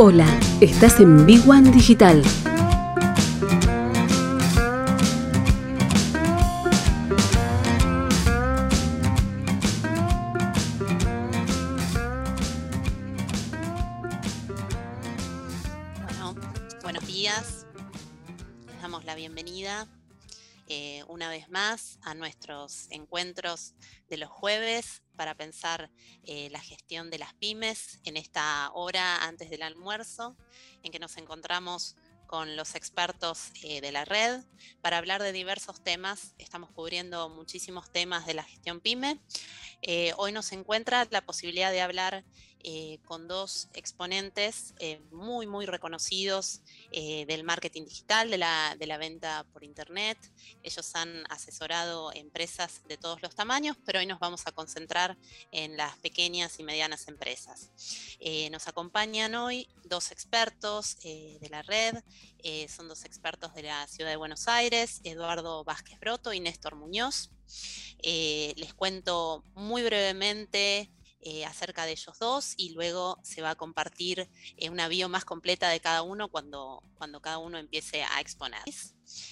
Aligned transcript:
Hola, 0.00 0.28
estás 0.60 1.00
en 1.00 1.26
Big 1.26 1.42
One 1.50 1.72
Digital. 1.72 2.22
Nuestros 22.58 22.88
encuentros 22.90 23.74
de 24.08 24.16
los 24.16 24.30
jueves 24.30 25.02
para 25.16 25.34
pensar 25.34 25.90
eh, 26.24 26.48
la 26.50 26.60
gestión 26.60 27.10
de 27.10 27.18
las 27.18 27.34
pymes 27.34 28.00
en 28.04 28.16
esta 28.16 28.70
hora 28.72 29.24
antes 29.24 29.50
del 29.50 29.62
almuerzo, 29.62 30.36
en 30.82 30.90
que 30.92 30.98
nos 30.98 31.16
encontramos 31.16 31.96
con 32.26 32.56
los 32.56 32.74
expertos 32.74 33.50
eh, 33.62 33.80
de 33.80 33.90
la 33.90 34.04
red 34.04 34.42
para 34.82 34.98
hablar 34.98 35.22
de 35.22 35.32
diversos 35.32 35.82
temas. 35.82 36.34
Estamos 36.38 36.70
cubriendo 36.70 37.28
muchísimos 37.28 37.90
temas 37.90 38.26
de 38.26 38.34
la 38.34 38.42
gestión 38.42 38.80
pyme. 38.80 39.18
hoy 40.16 40.32
nos 40.32 40.52
encuentra 40.52 41.06
la 41.10 41.22
posibilidad 41.22 41.70
de 41.70 41.80
hablar 41.80 42.24
eh, 42.64 42.98
con 43.04 43.28
dos 43.28 43.68
exponentes 43.72 44.74
eh, 44.80 45.00
muy, 45.12 45.46
muy 45.46 45.64
reconocidos 45.64 46.60
eh, 46.90 47.24
del 47.26 47.44
marketing 47.44 47.84
digital, 47.84 48.30
de 48.30 48.38
la, 48.38 48.74
de 48.76 48.86
la, 48.88 48.98
venta 48.98 49.46
por 49.52 49.62
Internet. 49.62 50.18
Ellos 50.64 50.90
han 50.96 51.24
asesorado 51.30 52.12
empresas 52.12 52.82
de 52.88 52.96
todos 52.96 53.22
los 53.22 53.36
tamaños, 53.36 53.76
pero 53.84 54.00
hoy 54.00 54.06
nos 54.06 54.18
vamos 54.18 54.44
a 54.46 54.52
concentrar 54.52 55.16
en 55.52 55.76
las 55.76 55.96
pequeñas 55.98 56.58
y 56.58 56.64
medianas 56.64 57.06
empresas. 57.06 57.70
nos 58.50 58.66
acompañan 58.66 59.36
hoy 59.36 59.68
dos 59.84 60.10
expertos 60.10 60.98
de 61.00 61.48
la 61.50 61.62
red, 61.62 61.94
son 62.68 62.88
dos 62.88 63.04
expertos 63.04 63.54
de 63.54 63.62
la 63.62 63.86
ciudad 63.86 64.10
de 64.10 64.16
Buenos 64.16 64.48
Aires, 64.48 65.00
Eduardo 65.04 65.62
Vázquez 65.62 66.00
Broto 66.00 66.32
y 66.32 66.40
Néstor 66.40 66.74
Muñoz. 66.74 67.30
les 68.02 68.74
cuento 68.74 69.44
muy 69.54 69.84
brevemente 69.84 70.90
eh, 71.20 71.44
acerca 71.44 71.84
de 71.84 71.92
ellos 71.92 72.18
dos 72.18 72.54
y 72.56 72.70
luego 72.74 73.18
se 73.22 73.42
va 73.42 73.50
a 73.50 73.54
compartir 73.56 74.30
eh, 74.56 74.70
una 74.70 74.88
bio 74.88 75.08
más 75.08 75.24
completa 75.24 75.68
de 75.68 75.80
cada 75.80 76.02
uno 76.02 76.28
cuando, 76.28 76.82
cuando 76.94 77.20
cada 77.20 77.38
uno 77.38 77.58
empiece 77.58 78.02
a 78.04 78.20
exponer. 78.20 78.62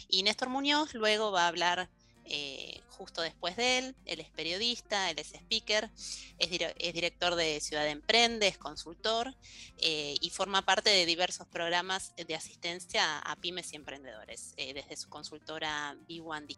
Y 0.09 0.23
Néstor 0.23 0.49
Muñoz 0.49 0.95
luego 0.95 1.31
va 1.31 1.45
a 1.45 1.49
hablar 1.49 1.91
eh, 2.29 2.81
justo 2.91 3.23
después 3.23 3.57
de 3.57 3.79
él. 3.79 3.97
Él 4.05 4.21
es 4.21 4.31
periodista, 4.31 5.11
él 5.11 5.19
es 5.19 5.33
speaker, 5.35 5.91
es, 6.39 6.51
director 6.93 7.35
de 7.35 7.61
Ciudad 7.61 7.87
Emprende, 7.89 8.49
es 8.49 8.59
consultor 8.59 9.35
y 9.79 10.31
forma 10.31 10.63
parte 10.63 10.91
de 10.91 11.07
diversos 11.07 11.47
programas 11.47 12.15
de 12.17 12.35
asistencia 12.35 13.19
a 13.19 13.37
pymes 13.37 13.73
y 13.73 13.77
emprendedores 13.77 14.55
desde 14.57 14.97
su 14.97 15.09
consultora 15.09 15.97
B1D. 16.09 16.57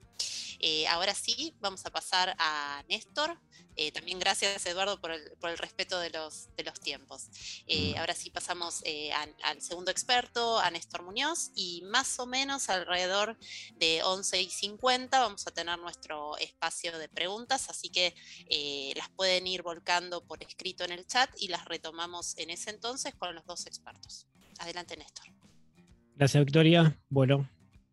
ahora 0.89 1.15
sí, 1.15 1.55
vamos 1.61 1.85
a 1.87 1.91
pasar 1.91 2.35
a 2.39 2.85
Néstor 2.89 3.39
eh, 3.81 3.93
también 3.93 4.19
gracias, 4.19 4.67
Eduardo, 4.67 5.01
por 5.01 5.13
el, 5.13 5.59
respeto 5.59 6.01
de 6.01 6.11
los, 6.11 6.49
de 6.57 6.65
los 6.65 6.81
tiempos. 6.81 7.29
Eh, 7.69 7.95
ahora 7.97 8.13
sí 8.13 8.29
pasamos 8.29 8.83
eh, 8.85 9.13
al 9.13 9.63
segundo 9.63 9.93
experto, 9.93 10.59
a 10.59 10.69
Néstor 10.73 11.05
Muñoz, 11.05 11.53
y 11.55 11.83
más 11.83 12.19
o 12.19 12.27
menos 12.27 12.71
alrededor 12.71 13.39
de 13.77 14.03
11 14.03 14.43
y 14.43 14.51
50 14.51 15.21
vamos 15.21 15.47
a 15.47 15.53
tener 15.59 15.79
nuestro 15.81 16.37
espacio 16.39 16.97
de 16.99 17.09
preguntas, 17.09 17.69
así 17.69 17.89
que 17.89 18.15
las 18.97 19.09
pueden 19.11 19.47
ir 19.49 19.63
volcando 19.63 20.25
por 20.25 20.41
escrito 20.41 20.85
en 20.85 20.93
el 20.93 21.05
chat 21.05 21.29
y 21.41 21.49
las 21.49 21.65
retomamos 21.65 22.39
en 22.39 22.51
ese 22.51 22.71
entonces 22.71 23.13
con 23.17 23.35
los 23.35 23.45
dos 23.45 23.67
expertos. 23.67 24.29
Adelante, 24.61 24.97
Néstor. 24.97 25.27
Gracias, 26.15 26.45
Victoria. 26.45 26.97
Bueno, 27.09 27.49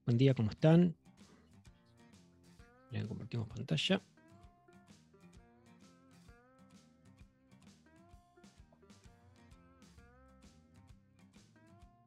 buen 0.06 0.18
día, 0.20 0.36
¿cómo 0.36 0.52
están? 0.52 0.96
Ya 2.92 3.08
compartimos 3.08 3.48
pantalla. 3.48 4.00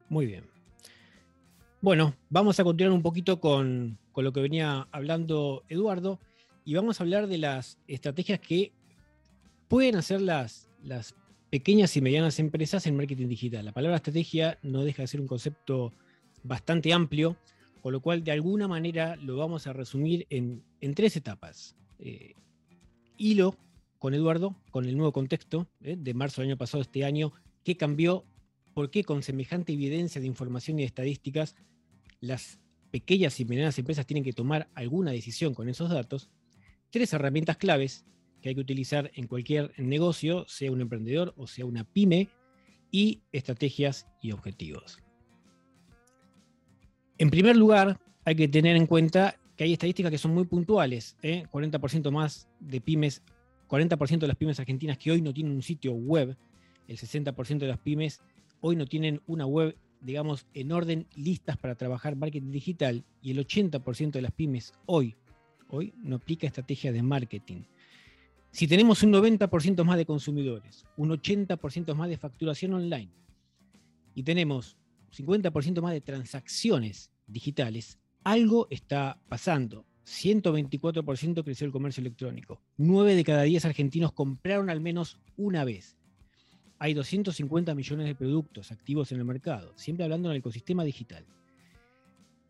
Muy 0.07 0.25
bien. 0.25 0.49
Bueno, 1.81 2.15
vamos 2.29 2.59
a 2.59 2.63
continuar 2.63 2.93
un 2.93 3.03
poquito 3.03 3.39
con, 3.41 3.98
lo 4.15 4.33
que 4.33 4.41
venía 4.41 4.87
hablando 4.91 5.63
Eduardo 5.69 6.19
y 6.65 6.75
vamos 6.75 6.99
a 6.99 7.03
hablar 7.03 7.27
de 7.27 7.37
las 7.37 7.77
estrategias 7.87 8.39
que 8.39 8.71
pueden 9.67 9.95
hacer 9.95 10.21
las, 10.21 10.67
las 10.83 11.15
pequeñas 11.49 11.95
y 11.95 12.01
medianas 12.01 12.39
empresas 12.39 12.85
en 12.85 12.95
marketing 12.97 13.27
digital. 13.27 13.65
La 13.65 13.71
palabra 13.71 13.97
estrategia 13.97 14.59
no 14.61 14.83
deja 14.83 15.03
de 15.03 15.07
ser 15.07 15.21
un 15.21 15.27
concepto 15.27 15.93
bastante 16.43 16.93
amplio, 16.93 17.37
con 17.81 17.93
lo 17.93 18.01
cual 18.01 18.23
de 18.23 18.31
alguna 18.31 18.67
manera 18.67 19.15
lo 19.15 19.37
vamos 19.37 19.67
a 19.67 19.73
resumir 19.73 20.27
en, 20.29 20.63
tres 20.95 21.15
etapas. 21.15 21.75
Eh, 21.99 22.33
hilo 23.17 23.57
con 23.97 24.13
Eduardo, 24.13 24.55
con 24.71 24.85
el 24.85 24.95
nuevo 24.95 25.11
contexto 25.11 25.67
eh, 25.81 25.95
de 25.97 26.13
marzo 26.13 26.41
del 26.41 26.51
año 26.51 26.57
pasado, 26.57 26.81
este 26.81 27.03
año, 27.03 27.33
qué 27.63 27.77
cambió 27.77 28.25
por 28.73 28.91
qué 28.91 29.03
con 29.03 29.23
semejante 29.23 29.73
evidencia 29.73 30.21
de 30.21 30.27
información 30.27 30.79
y 30.79 30.83
estadísticas 30.83 31.55
las 32.21 32.59
pequeñas 32.91 33.39
y 33.39 33.45
medianas 33.45 33.77
empresas 33.77 34.05
tienen 34.05 34.23
que 34.23 34.33
tomar 34.33 34.69
alguna 34.73 35.11
decisión 35.11 35.53
con 35.53 35.69
esos 35.69 35.89
datos, 35.89 36.29
tres 36.89 37.13
herramientas 37.13 37.57
claves 37.57 38.05
que 38.41 38.49
hay 38.49 38.55
que 38.55 38.61
utilizar 38.61 39.11
en 39.15 39.27
cualquier 39.27 39.73
negocio, 39.77 40.45
sea 40.47 40.71
un 40.71 40.81
emprendedor 40.81 41.33
o 41.37 41.47
sea 41.47 41.65
una 41.65 41.83
pyme, 41.83 42.29
y 42.91 43.21
estrategias 43.31 44.07
y 44.21 44.31
objetivos. 44.31 44.97
En 47.17 47.29
primer 47.29 47.55
lugar, 47.55 47.99
hay 48.25 48.35
que 48.35 48.47
tener 48.47 48.75
en 48.75 48.87
cuenta 48.87 49.35
que 49.55 49.65
hay 49.65 49.73
estadísticas 49.73 50.11
que 50.11 50.17
son 50.17 50.33
muy 50.33 50.45
puntuales. 50.45 51.17
40% 51.21 52.07
¿eh? 52.07 52.11
más 52.11 52.49
de 52.59 52.81
pymes, 52.81 53.21
40% 53.67 54.19
de 54.19 54.27
las 54.27 54.37
pymes 54.37 54.59
argentinas 54.59 54.97
que 54.97 55.11
hoy 55.11 55.21
no 55.21 55.33
tienen 55.33 55.53
un 55.53 55.61
sitio 55.61 55.93
web, 55.93 56.35
el 56.87 56.97
60% 56.97 57.59
de 57.59 57.67
las 57.67 57.77
pymes 57.77 58.21
hoy 58.61 58.75
no 58.75 58.85
tienen 58.85 59.21
una 59.27 59.45
web, 59.45 59.77
digamos, 60.01 60.45
en 60.53 60.71
orden 60.71 61.07
listas 61.15 61.57
para 61.57 61.75
trabajar 61.75 62.15
marketing 62.15 62.51
digital 62.51 63.03
y 63.21 63.31
el 63.31 63.45
80% 63.45 64.11
de 64.11 64.21
las 64.21 64.31
pymes 64.31 64.73
hoy, 64.85 65.15
hoy 65.69 65.93
no 65.97 66.17
aplica 66.17 66.47
estrategia 66.47 66.91
de 66.91 67.03
marketing. 67.03 67.63
Si 68.51 68.67
tenemos 68.67 69.03
un 69.03 69.13
90% 69.13 69.83
más 69.83 69.97
de 69.97 70.05
consumidores, 70.05 70.85
un 70.97 71.09
80% 71.09 71.93
más 71.93 72.09
de 72.09 72.17
facturación 72.17 72.73
online 72.73 73.11
y 74.15 74.23
tenemos 74.23 74.77
50% 75.15 75.81
más 75.81 75.93
de 75.93 76.01
transacciones 76.01 77.11
digitales, 77.27 77.99
algo 78.23 78.67
está 78.69 79.19
pasando. 79.29 79.85
124% 80.05 81.43
creció 81.43 81.67
el 81.67 81.71
comercio 81.71 82.01
electrónico. 82.01 82.59
9 82.77 83.15
de 83.15 83.23
cada 83.23 83.43
10 83.43 83.65
argentinos 83.65 84.11
compraron 84.11 84.71
al 84.71 84.81
menos 84.81 85.19
una 85.37 85.63
vez 85.63 85.98
hay 86.79 86.93
250 86.93 87.75
millones 87.75 88.07
de 88.07 88.15
productos 88.15 88.71
activos 88.71 89.11
en 89.11 89.19
el 89.19 89.25
mercado, 89.25 89.73
siempre 89.75 90.05
hablando 90.05 90.29
en 90.29 90.31
el 90.31 90.39
ecosistema 90.39 90.85
digital. 90.85 91.25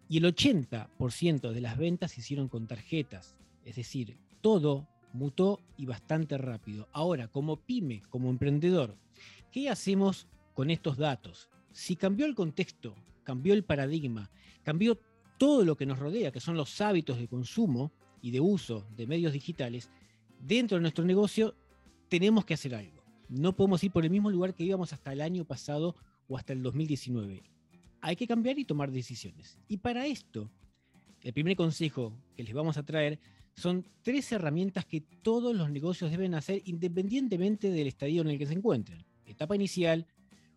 Y 0.07 0.17
el 0.17 0.25
80% 0.25 1.51
de 1.51 1.62
las 1.62 1.78
ventas 1.78 2.12
se 2.12 2.22
hicieron 2.22 2.47
con 2.47 2.68
tarjetas, 2.68 3.35
es 3.66 3.75
decir, 3.75 4.18
todo 4.41 4.88
mutó 5.13 5.59
y 5.78 5.88
bastante 5.88 6.38
rápido. 6.38 6.88
Ahora, 6.94 7.28
como 7.28 7.57
pyme, 7.57 8.03
como 8.09 8.29
emprendedor, 8.29 8.95
¿qué 9.51 9.69
hacemos 9.69 10.28
con 10.53 10.69
estos 10.69 10.97
datos? 10.97 11.50
Si 11.72 11.95
cambió 11.95 12.28
el 12.28 12.35
contexto, 12.35 12.95
cambió 13.24 13.56
el 13.56 13.63
paradigma, 13.63 14.30
cambió 14.63 15.00
todo 15.39 15.65
lo 15.65 15.75
que 15.75 15.88
nos 15.88 15.98
rodea, 15.98 16.31
que 16.31 16.39
son 16.39 16.56
los 16.56 16.80
hábitos 16.81 17.18
de 17.18 17.27
consumo 17.27 17.92
y 18.21 18.30
de 18.30 18.42
uso 18.42 18.86
de 18.95 19.07
medios 19.07 19.33
digitales, 19.33 19.89
dentro 20.39 20.77
de 20.77 20.81
nuestro 20.81 21.04
negocio 21.04 21.56
tenemos 22.09 22.45
que 22.45 22.54
hacer 22.54 22.75
algo 22.75 22.99
no 23.30 23.56
podemos 23.56 23.84
ir 23.84 23.92
por 23.92 24.04
el 24.04 24.12
mismo 24.12 24.30
lugar 24.31 24.56
que 24.56 24.64
íbamos 24.64 24.92
hasta 24.92 25.14
el 25.14 25.22
año 25.22 25.46
pasado 25.46 25.96
o 26.28 26.38
hasta 26.38 26.54
el 26.54 26.62
2019. 26.64 27.44
Hay 28.02 28.16
que 28.16 28.28
cambiar 28.28 28.58
y 28.60 28.66
tomar 28.66 28.92
decisiones. 28.92 29.58
Y 29.68 29.78
para 29.78 30.08
esto, 30.08 30.50
el 31.22 31.34
primer 31.34 31.56
consejo 31.56 32.14
que 32.36 32.44
les 32.44 32.54
vamos 32.54 32.78
a 32.78 32.84
traer 32.84 33.20
son 33.56 33.86
tres 34.02 34.31
herramientas 34.31 34.86
que 34.86 35.02
todos 35.02 35.56
los 35.56 35.70
negocios 35.70 36.12
deben 36.12 36.34
hacer 36.34 36.62
independientemente 36.66 37.70
del 37.70 37.88
estadio 37.88 38.22
en 38.22 38.30
el 38.30 38.38
que 38.38 38.46
se 38.46 38.54
encuentren. 38.54 39.06
Etapa 39.26 39.56
inicial, 39.56 40.08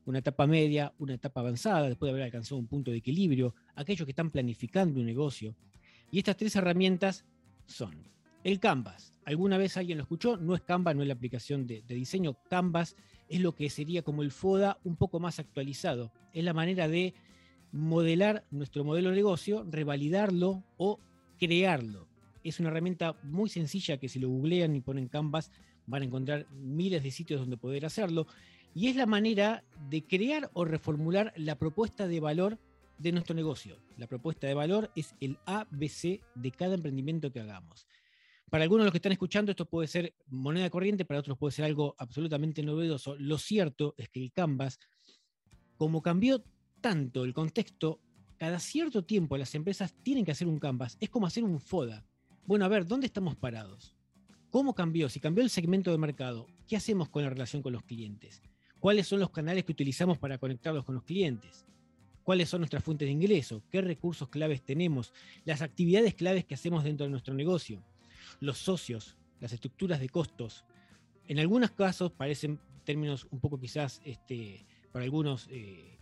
una 0.04 0.20
etapa 0.20 0.46
media, 0.46 0.94
una 0.98 1.14
etapa 1.14 1.40
avanzada, 1.40 1.88
después 1.88 2.08
de 2.08 2.12
haber 2.12 2.24
alcanzado 2.24 2.58
un 2.58 2.68
punto 2.68 2.90
de 2.90 2.98
equilibrio, 2.98 3.54
aquellos 3.74 4.06
que 4.06 4.12
están 4.12 4.30
planificando 4.30 5.00
un 5.00 5.06
negocio. 5.06 5.54
Y 6.10 6.18
estas 6.18 6.36
tres 6.36 6.56
herramientas 6.56 7.24
son 7.66 8.08
el 8.44 8.60
Canvas, 8.60 9.12
¿Alguna 9.24 9.56
vez 9.56 9.76
alguien 9.76 9.98
lo 9.98 10.02
escuchó? 10.02 10.36
No 10.36 10.54
es 10.54 10.62
Canva, 10.62 10.94
no 10.94 11.02
es 11.02 11.08
la 11.08 11.14
aplicación 11.14 11.66
de, 11.66 11.82
diseño. 11.82 12.36
Canvas 12.50 12.96
es 13.28 13.40
lo 13.40 13.54
que 13.54 13.70
sería 13.70 14.02
como 14.02 14.22
el 14.22 14.32
FODA 14.32 14.78
un 14.82 14.96
poco 14.96 15.20
más 15.20 15.38
actualizado. 15.38 16.12
Es 16.32 16.42
la 16.42 16.52
manera 16.52 16.88
de 16.88 17.14
modelar 17.70 18.44
nuestro 18.50 18.84
modelo 18.84 19.10
de 19.10 19.16
negocio, 19.16 19.64
revalidarlo 19.70 20.64
o 20.76 20.98
crearlo. 21.38 22.08
Es 22.42 22.58
una 22.58 22.70
herramienta 22.70 23.14
muy 23.22 23.48
sencilla 23.48 23.98
que 23.98 24.08
si 24.08 24.18
lo 24.18 24.28
googlean 24.28 24.74
y 24.74 24.80
ponen 24.80 25.06
Canvas 25.06 25.52
van 25.86 26.02
a 26.02 26.06
encontrar 26.06 26.48
miles 26.50 27.02
de 27.04 27.10
sitios 27.12 27.40
donde 27.40 27.56
poder 27.56 27.86
hacerlo. 27.86 28.26
y 28.74 28.88
es 28.88 28.96
la 28.96 29.04
manera 29.04 29.64
de 29.90 30.02
crear 30.02 30.50
o 30.54 30.64
reformular 30.64 31.32
la 31.36 31.58
propuesta 31.58 32.08
de 32.08 32.20
valor 32.20 32.58
de 32.96 33.12
nuestro 33.12 33.34
negocio. 33.34 33.76
La 33.98 34.06
propuesta 34.06 34.46
de 34.46 34.54
valor 34.54 34.90
es 34.96 35.14
el 35.20 35.38
ABC 35.44 36.22
de 36.34 36.50
cada 36.50 36.74
emprendimiento 36.74 37.30
que 37.30 37.40
hagamos. 37.40 37.86
Para 38.52 38.64
algunos 38.64 38.82
de 38.82 38.88
los 38.88 38.92
que 38.92 38.98
están 38.98 39.12
escuchando 39.12 39.50
esto 39.50 39.64
puede 39.64 39.88
ser 39.88 40.14
moneda 40.26 40.68
corriente, 40.68 41.06
para 41.06 41.20
otros 41.20 41.38
puede 41.38 41.52
ser 41.52 41.64
algo 41.64 41.94
absolutamente 41.96 42.62
novedoso. 42.62 43.16
Lo 43.18 43.38
cierto 43.38 43.94
es 43.96 44.10
que 44.10 44.22
el 44.22 44.30
Canvas, 44.30 44.78
como 45.78 46.02
cambió 46.02 46.44
tanto 46.82 47.24
el 47.24 47.32
contexto, 47.32 48.02
cada 48.36 48.58
cierto 48.58 49.06
tiempo 49.06 49.38
las 49.38 49.54
empresas 49.54 49.94
tienen 50.02 50.26
que 50.26 50.32
hacer 50.32 50.48
un 50.48 50.58
Canvas. 50.58 50.98
Es 51.00 51.08
como 51.08 51.26
hacer 51.26 51.44
un 51.44 51.60
FODA. 51.60 52.04
Bueno, 52.44 52.66
a 52.66 52.68
ver, 52.68 52.84
¿dónde 52.84 53.06
estamos 53.06 53.36
parados? 53.36 53.96
¿Cómo 54.50 54.74
cambió? 54.74 55.08
Si 55.08 55.18
cambió 55.18 55.42
el 55.42 55.48
segmento 55.48 55.90
de 55.90 55.96
mercado, 55.96 56.46
¿qué 56.68 56.76
hacemos 56.76 57.08
con 57.08 57.22
la 57.22 57.30
relación 57.30 57.62
con 57.62 57.72
los 57.72 57.84
clientes? 57.84 58.42
¿Cuáles 58.80 59.08
son 59.08 59.20
los 59.20 59.30
canales 59.30 59.64
que 59.64 59.72
utilizamos 59.72 60.18
para 60.18 60.36
conectarlos 60.36 60.84
con 60.84 60.94
los 60.94 61.04
clientes? 61.04 61.64
¿Cuáles 62.22 62.50
son 62.50 62.60
nuestras 62.60 62.84
fuentes 62.84 63.06
de 63.06 63.12
ingreso? 63.12 63.62
¿Qué 63.70 63.80
recursos 63.80 64.28
claves 64.28 64.60
tenemos? 64.62 65.14
Las 65.46 65.62
actividades 65.62 66.12
claves 66.12 66.44
que 66.44 66.52
hacemos 66.52 66.84
dentro 66.84 67.06
de 67.06 67.10
nuestro 67.10 67.32
negocio 67.32 67.82
los 68.42 68.58
socios, 68.58 69.16
las 69.38 69.52
estructuras 69.52 70.00
de 70.00 70.08
costos. 70.08 70.64
En 71.28 71.38
algunos 71.38 71.70
casos 71.70 72.10
parecen 72.10 72.58
términos 72.84 73.28
un 73.30 73.38
poco 73.38 73.58
quizás 73.58 74.02
este, 74.04 74.66
para 74.90 75.04
algunos 75.04 75.46
eh, 75.48 75.96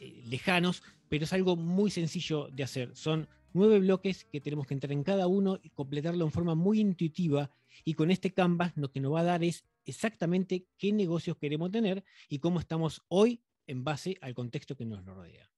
eh, 0.00 0.22
lejanos, 0.26 0.82
pero 1.10 1.24
es 1.24 1.32
algo 1.34 1.54
muy 1.54 1.90
sencillo 1.90 2.48
de 2.48 2.62
hacer. 2.62 2.96
Son 2.96 3.28
nueve 3.52 3.78
bloques 3.78 4.24
que 4.24 4.40
tenemos 4.40 4.66
que 4.66 4.72
entrar 4.72 4.90
en 4.92 5.04
cada 5.04 5.26
uno 5.26 5.60
y 5.62 5.68
completarlo 5.68 6.24
en 6.24 6.32
forma 6.32 6.54
muy 6.54 6.80
intuitiva 6.80 7.50
y 7.84 7.92
con 7.92 8.10
este 8.10 8.32
Canvas 8.32 8.72
lo 8.74 8.90
que 8.90 9.00
nos 9.00 9.12
va 9.12 9.20
a 9.20 9.24
dar 9.24 9.44
es 9.44 9.66
exactamente 9.84 10.66
qué 10.78 10.94
negocios 10.94 11.36
queremos 11.36 11.70
tener 11.70 12.02
y 12.30 12.38
cómo 12.38 12.58
estamos 12.58 13.02
hoy 13.08 13.42
en 13.66 13.84
base 13.84 14.16
al 14.22 14.34
contexto 14.34 14.76
que 14.76 14.86
nos 14.86 15.04
rodea. 15.04 15.50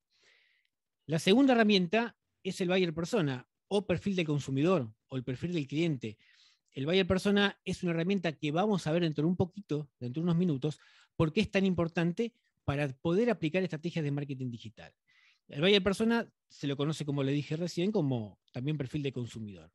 La 1.06 1.20
segunda 1.20 1.52
herramienta 1.52 2.16
es 2.42 2.60
el 2.60 2.68
buyer 2.68 2.92
persona 2.92 3.46
o 3.68 3.86
perfil 3.86 4.16
del 4.16 4.26
consumidor 4.26 4.92
o 5.14 5.16
el 5.16 5.22
perfil 5.22 5.52
del 5.52 5.68
cliente. 5.68 6.18
El 6.72 6.86
buyer 6.86 7.06
persona 7.06 7.56
es 7.64 7.84
una 7.84 7.92
herramienta 7.92 8.32
que 8.32 8.50
vamos 8.50 8.84
a 8.86 8.92
ver 8.92 9.02
dentro 9.02 9.22
de 9.22 9.28
un 9.28 9.36
poquito, 9.36 9.88
dentro 10.00 10.20
de 10.20 10.24
unos 10.24 10.36
minutos, 10.36 10.80
porque 11.14 11.40
es 11.40 11.50
tan 11.52 11.64
importante 11.64 12.32
para 12.64 12.88
poder 12.88 13.30
aplicar 13.30 13.62
estrategias 13.62 14.04
de 14.04 14.10
marketing 14.10 14.50
digital. 14.50 14.92
El 15.46 15.60
buyer 15.60 15.82
persona 15.84 16.28
se 16.48 16.66
lo 16.66 16.76
conoce, 16.76 17.04
como 17.04 17.22
le 17.22 17.30
dije 17.30 17.56
recién, 17.56 17.92
como 17.92 18.40
también 18.52 18.76
perfil 18.76 19.04
de 19.04 19.12
consumidor. 19.12 19.70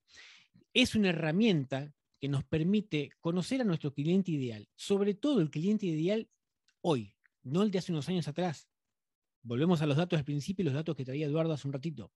Es 0.73 0.93
una 0.93 1.09
herramienta 1.09 1.93
que 2.19 2.27
nos 2.27 2.43
permite 2.43 3.11
conocer 3.21 3.61
a 3.61 3.63
nuestro 3.63 3.93
cliente 3.93 4.31
ideal, 4.31 4.67
sobre 4.75 5.13
todo 5.13 5.39
el 5.39 5.49
cliente 5.49 5.85
ideal 5.85 6.27
hoy, 6.81 7.13
no 7.43 7.63
el 7.63 7.71
de 7.71 7.79
hace 7.79 7.93
unos 7.93 8.09
años 8.09 8.27
atrás. 8.27 8.67
Volvemos 9.41 9.81
a 9.81 9.85
los 9.85 9.95
datos 9.95 10.17
del 10.17 10.25
principio 10.25 10.63
y 10.63 10.65
los 10.65 10.73
datos 10.73 10.97
que 10.97 11.05
traía 11.05 11.27
Eduardo 11.27 11.53
hace 11.53 11.65
un 11.65 11.73
ratito. 11.73 12.11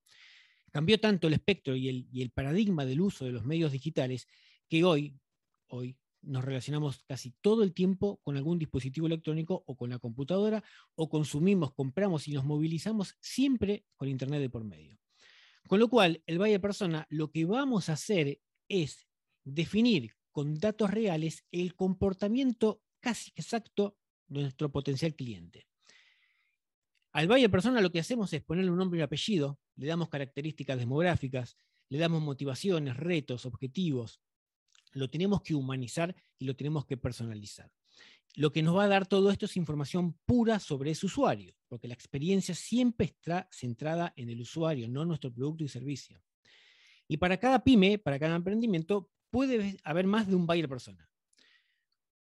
Cambió 0.74 1.00
tanto 1.00 1.28
el 1.28 1.34
espectro 1.34 1.76
y 1.76 1.88
el, 1.88 2.32
paradigma 2.32 2.84
del 2.84 3.00
uso 3.00 3.26
de 3.26 3.32
los 3.32 3.46
medios 3.46 3.72
digitales 3.72 4.28
que 4.68 4.84
hoy, 4.84 5.16
hoy 5.68 5.96
nos 6.24 6.44
relacionamos 6.44 7.04
casi 7.04 7.30
todo 7.42 7.62
el 7.62 7.76
tiempo 7.76 8.20
con 8.24 8.38
algún 8.38 8.58
dispositivo 8.58 9.06
electrónico 9.06 9.64
o 9.68 9.78
con 9.78 9.92
la 9.92 10.00
computadora 10.00 10.64
o 10.96 11.10
consumimos, 11.10 11.76
compramos 11.76 12.28
y 12.28 12.32
nos 12.32 12.44
movilizamos 12.44 13.16
siempre 13.20 13.86
con 13.96 14.08
Internet 14.08 14.42
de 14.42 14.50
por 14.50 14.64
medio. 14.64 14.98
Con 15.68 15.80
lo 15.80 15.90
cual, 15.90 16.24
el 16.26 16.42
Valle 16.42 16.60
Persona 16.60 17.06
lo 17.12 17.32
que 17.32 17.46
vamos 17.46 17.90
a 17.90 17.94
hacer 17.94 18.42
es 18.68 19.08
definir 19.44 20.16
con 20.32 20.56
datos 20.56 20.90
reales 20.90 21.46
el 21.52 21.76
comportamiento 21.76 22.82
casi 23.00 23.32
exacto 23.36 23.96
de 24.28 24.42
nuestro 24.42 24.72
potencial 24.72 25.14
cliente. 25.14 25.68
Al 27.12 27.32
Valle 27.32 27.48
Persona 27.50 27.80
lo 27.80 27.92
que 27.92 28.00
hacemos 28.00 28.34
es 28.34 28.42
ponerle 28.42 28.72
un 28.72 28.78
nombre 28.78 28.98
y 28.98 29.02
un 29.02 29.06
apellido, 29.06 29.60
le 29.76 29.88
damos 29.88 30.10
características 30.10 30.78
demográficas, 30.78 31.58
le 31.90 31.98
damos 31.98 32.22
motivaciones, 32.22 32.98
retos, 32.98 33.46
objetivos. 33.46 34.22
Lo 34.92 35.10
tenemos 35.10 35.42
que 35.42 35.56
humanizar 35.56 36.16
y 36.38 36.46
lo 36.46 36.56
tenemos 36.56 36.86
que 36.86 36.98
personalizar. 36.98 37.72
Lo 38.36 38.52
que 38.52 38.64
nos 38.64 38.76
va 38.76 38.86
a 38.86 38.88
dar 38.88 39.06
todo 39.06 39.30
esto 39.30 39.46
es 39.46 39.58
información 39.58 40.18
pura 40.26 40.60
sobre 40.60 40.92
ese 40.92 41.06
usuario, 41.06 41.56
porque 41.68 41.88
la 41.88 41.94
experiencia 41.94 42.56
siempre 42.56 43.06
está 43.06 43.48
centrada 43.52 44.12
en 44.16 44.30
el 44.30 44.42
usuario, 44.42 44.88
no 44.88 45.04
en 45.04 45.10
nuestro 45.10 45.32
producto 45.32 45.64
y 45.64 45.68
servicio. 45.68 46.20
Y 47.08 47.18
para 47.18 47.38
cada 47.38 47.64
pyme, 47.64 48.00
para 48.00 48.18
cada 48.18 48.36
emprendimiento, 48.36 49.12
puede 49.30 49.78
haber 49.84 50.08
más 50.08 50.28
de 50.28 50.36
un 50.36 50.48
buyer 50.48 50.68
persona. 50.68 51.08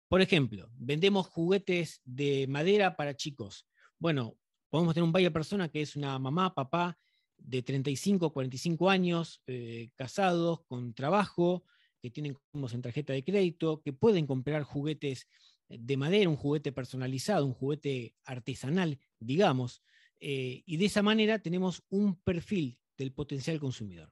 Por 0.08 0.22
ejemplo, 0.22 0.70
vendemos 0.76 1.28
juguetes 1.28 2.02
de 2.04 2.46
madera 2.48 2.96
para 2.96 3.16
chicos. 3.16 3.68
Bueno, 3.98 4.38
podemos 4.70 4.94
tener 4.94 5.06
un 5.06 5.12
buyer 5.12 5.34
persona 5.34 5.70
que 5.70 5.82
es 5.82 5.96
una 5.96 6.20
mamá, 6.20 6.54
papá 6.54 7.00
de 7.46 7.62
35, 7.62 8.34
45 8.34 8.90
años, 8.90 9.42
eh, 9.48 9.90
casados, 9.96 10.62
con 10.68 10.94
trabajo, 10.94 11.64
que 12.02 12.10
tienen 12.10 12.38
como 12.52 12.70
en 12.70 12.82
tarjeta 12.82 13.14
de 13.14 13.24
crédito, 13.24 13.82
que 13.82 13.94
pueden 13.94 14.26
comprar 14.26 14.64
juguetes 14.64 15.28
de 15.68 15.98
madera, 15.98 16.30
un 16.30 16.36
juguete 16.36 16.72
personalizado, 16.72 17.46
un 17.46 17.54
juguete 17.54 18.16
artesanal, 18.24 19.00
digamos, 19.20 19.82
eh, 20.20 20.64
y 20.66 20.78
de 20.78 20.86
esa 20.86 21.02
manera 21.02 21.40
tenemos 21.40 21.84
un 21.90 22.16
perfil 22.16 22.80
del 22.98 23.12
potencial 23.12 23.60
consumidor. 23.60 24.12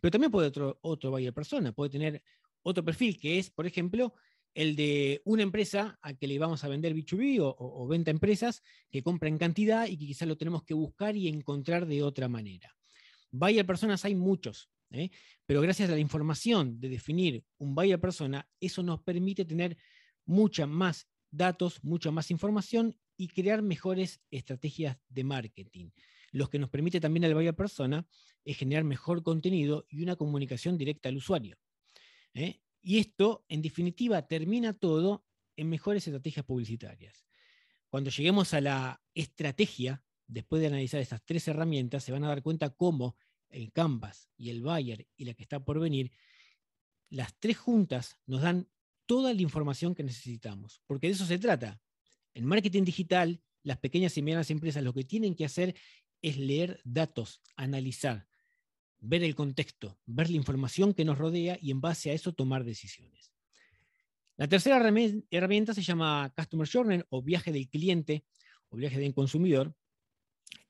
Pero 0.00 0.10
también 0.10 0.30
puede 0.30 0.48
otro, 0.48 0.78
otro 0.82 1.10
buyer 1.10 1.32
persona, 1.32 1.72
puede 1.72 1.90
tener 1.90 2.22
otro 2.62 2.84
perfil 2.84 3.18
que 3.18 3.38
es, 3.38 3.50
por 3.50 3.66
ejemplo, 3.66 4.14
el 4.54 4.76
de 4.76 5.22
una 5.24 5.42
empresa 5.42 5.98
a 6.02 6.14
que 6.14 6.26
le 6.26 6.38
vamos 6.38 6.62
a 6.64 6.68
vender 6.68 6.94
B2B 6.94 7.38
o, 7.40 7.86
venta 7.88 8.10
a 8.10 8.12
empresas 8.12 8.62
que 8.90 9.02
compra 9.02 9.28
en 9.28 9.38
cantidad 9.38 9.86
y 9.86 9.96
que 9.96 10.06
quizás 10.06 10.28
lo 10.28 10.36
tenemos 10.36 10.62
que 10.62 10.74
buscar 10.74 11.16
y 11.16 11.28
encontrar 11.28 11.86
de 11.86 12.02
otra 12.02 12.28
manera. 12.28 12.74
Buyer 13.30 13.64
personas 13.64 14.04
hay 14.04 14.14
muchos, 14.14 14.68
¿eh? 14.90 15.10
pero 15.46 15.62
gracias 15.62 15.88
a 15.88 15.92
la 15.92 15.98
información 15.98 16.78
de 16.80 16.90
definir 16.90 17.44
un 17.58 17.74
buyer 17.74 17.98
persona, 17.98 18.46
eso 18.60 18.82
nos 18.82 19.00
permite 19.02 19.44
tener 19.44 19.76
mucha 20.26 20.66
más 20.66 21.08
datos, 21.30 21.82
mucha 21.82 22.10
más 22.10 22.30
información 22.30 22.94
y 23.16 23.28
crear 23.28 23.62
mejores 23.62 24.20
estrategias 24.30 24.98
de 25.08 25.24
marketing. 25.24 25.90
Lo 26.30 26.48
que 26.48 26.58
nos 26.58 26.70
permite 26.70 27.00
también 27.00 27.24
al 27.24 27.34
buyer 27.34 27.54
persona 27.54 28.06
es 28.44 28.56
generar 28.56 28.84
mejor 28.84 29.22
contenido 29.22 29.86
y 29.88 30.02
una 30.02 30.16
comunicación 30.16 30.76
directa 30.76 31.08
al 31.08 31.16
usuario. 31.16 31.56
¿eh? 32.34 32.60
Y 32.82 32.98
esto, 32.98 33.44
en 33.48 33.62
definitiva, 33.62 34.26
termina 34.26 34.72
todo 34.72 35.24
en 35.56 35.68
mejores 35.68 36.06
estrategias 36.06 36.44
publicitarias. 36.44 37.24
Cuando 37.88 38.10
lleguemos 38.10 38.52
a 38.54 38.60
la 38.60 39.02
estrategia, 39.14 40.02
después 40.26 40.60
de 40.60 40.68
analizar 40.68 41.00
estas 41.00 41.24
tres 41.24 41.46
herramientas, 41.46 42.02
se 42.04 42.12
van 42.12 42.24
a 42.24 42.28
dar 42.28 42.42
cuenta 42.42 42.70
cómo 42.70 43.16
el 43.50 43.70
Canvas 43.70 44.30
y 44.36 44.50
el 44.50 44.62
Bayer 44.62 45.06
y 45.16 45.24
la 45.24 45.34
que 45.34 45.42
está 45.42 45.64
por 45.64 45.78
venir, 45.78 46.10
las 47.10 47.38
tres 47.38 47.58
juntas 47.58 48.18
nos 48.26 48.42
dan 48.42 48.68
toda 49.06 49.34
la 49.34 49.42
información 49.42 49.94
que 49.94 50.02
necesitamos, 50.02 50.82
porque 50.86 51.06
de 51.06 51.12
eso 51.12 51.26
se 51.26 51.38
trata. 51.38 51.80
En 52.34 52.46
marketing 52.46 52.84
digital, 52.84 53.42
las 53.62 53.78
pequeñas 53.78 54.16
y 54.16 54.22
medianas 54.22 54.50
empresas 54.50 54.82
lo 54.82 54.94
que 54.94 55.04
tienen 55.04 55.34
que 55.34 55.44
hacer 55.44 55.76
es 56.22 56.38
leer 56.38 56.80
datos, 56.84 57.42
analizar, 57.56 58.26
ver 59.02 59.24
el 59.24 59.34
contexto, 59.34 59.98
ver 60.06 60.30
la 60.30 60.36
información 60.36 60.94
que 60.94 61.04
nos 61.04 61.18
rodea 61.18 61.58
y 61.60 61.72
en 61.72 61.80
base 61.80 62.10
a 62.10 62.14
eso 62.14 62.32
tomar 62.32 62.64
decisiones. 62.64 63.32
La 64.36 64.48
tercera 64.48 64.76
herramienta 64.76 65.74
se 65.74 65.82
llama 65.82 66.32
Customer 66.36 66.68
Journey 66.68 67.02
o 67.10 67.20
viaje 67.20 67.52
del 67.52 67.68
cliente 67.68 68.24
o 68.68 68.76
viaje 68.76 68.98
del 68.98 69.12
consumidor, 69.12 69.74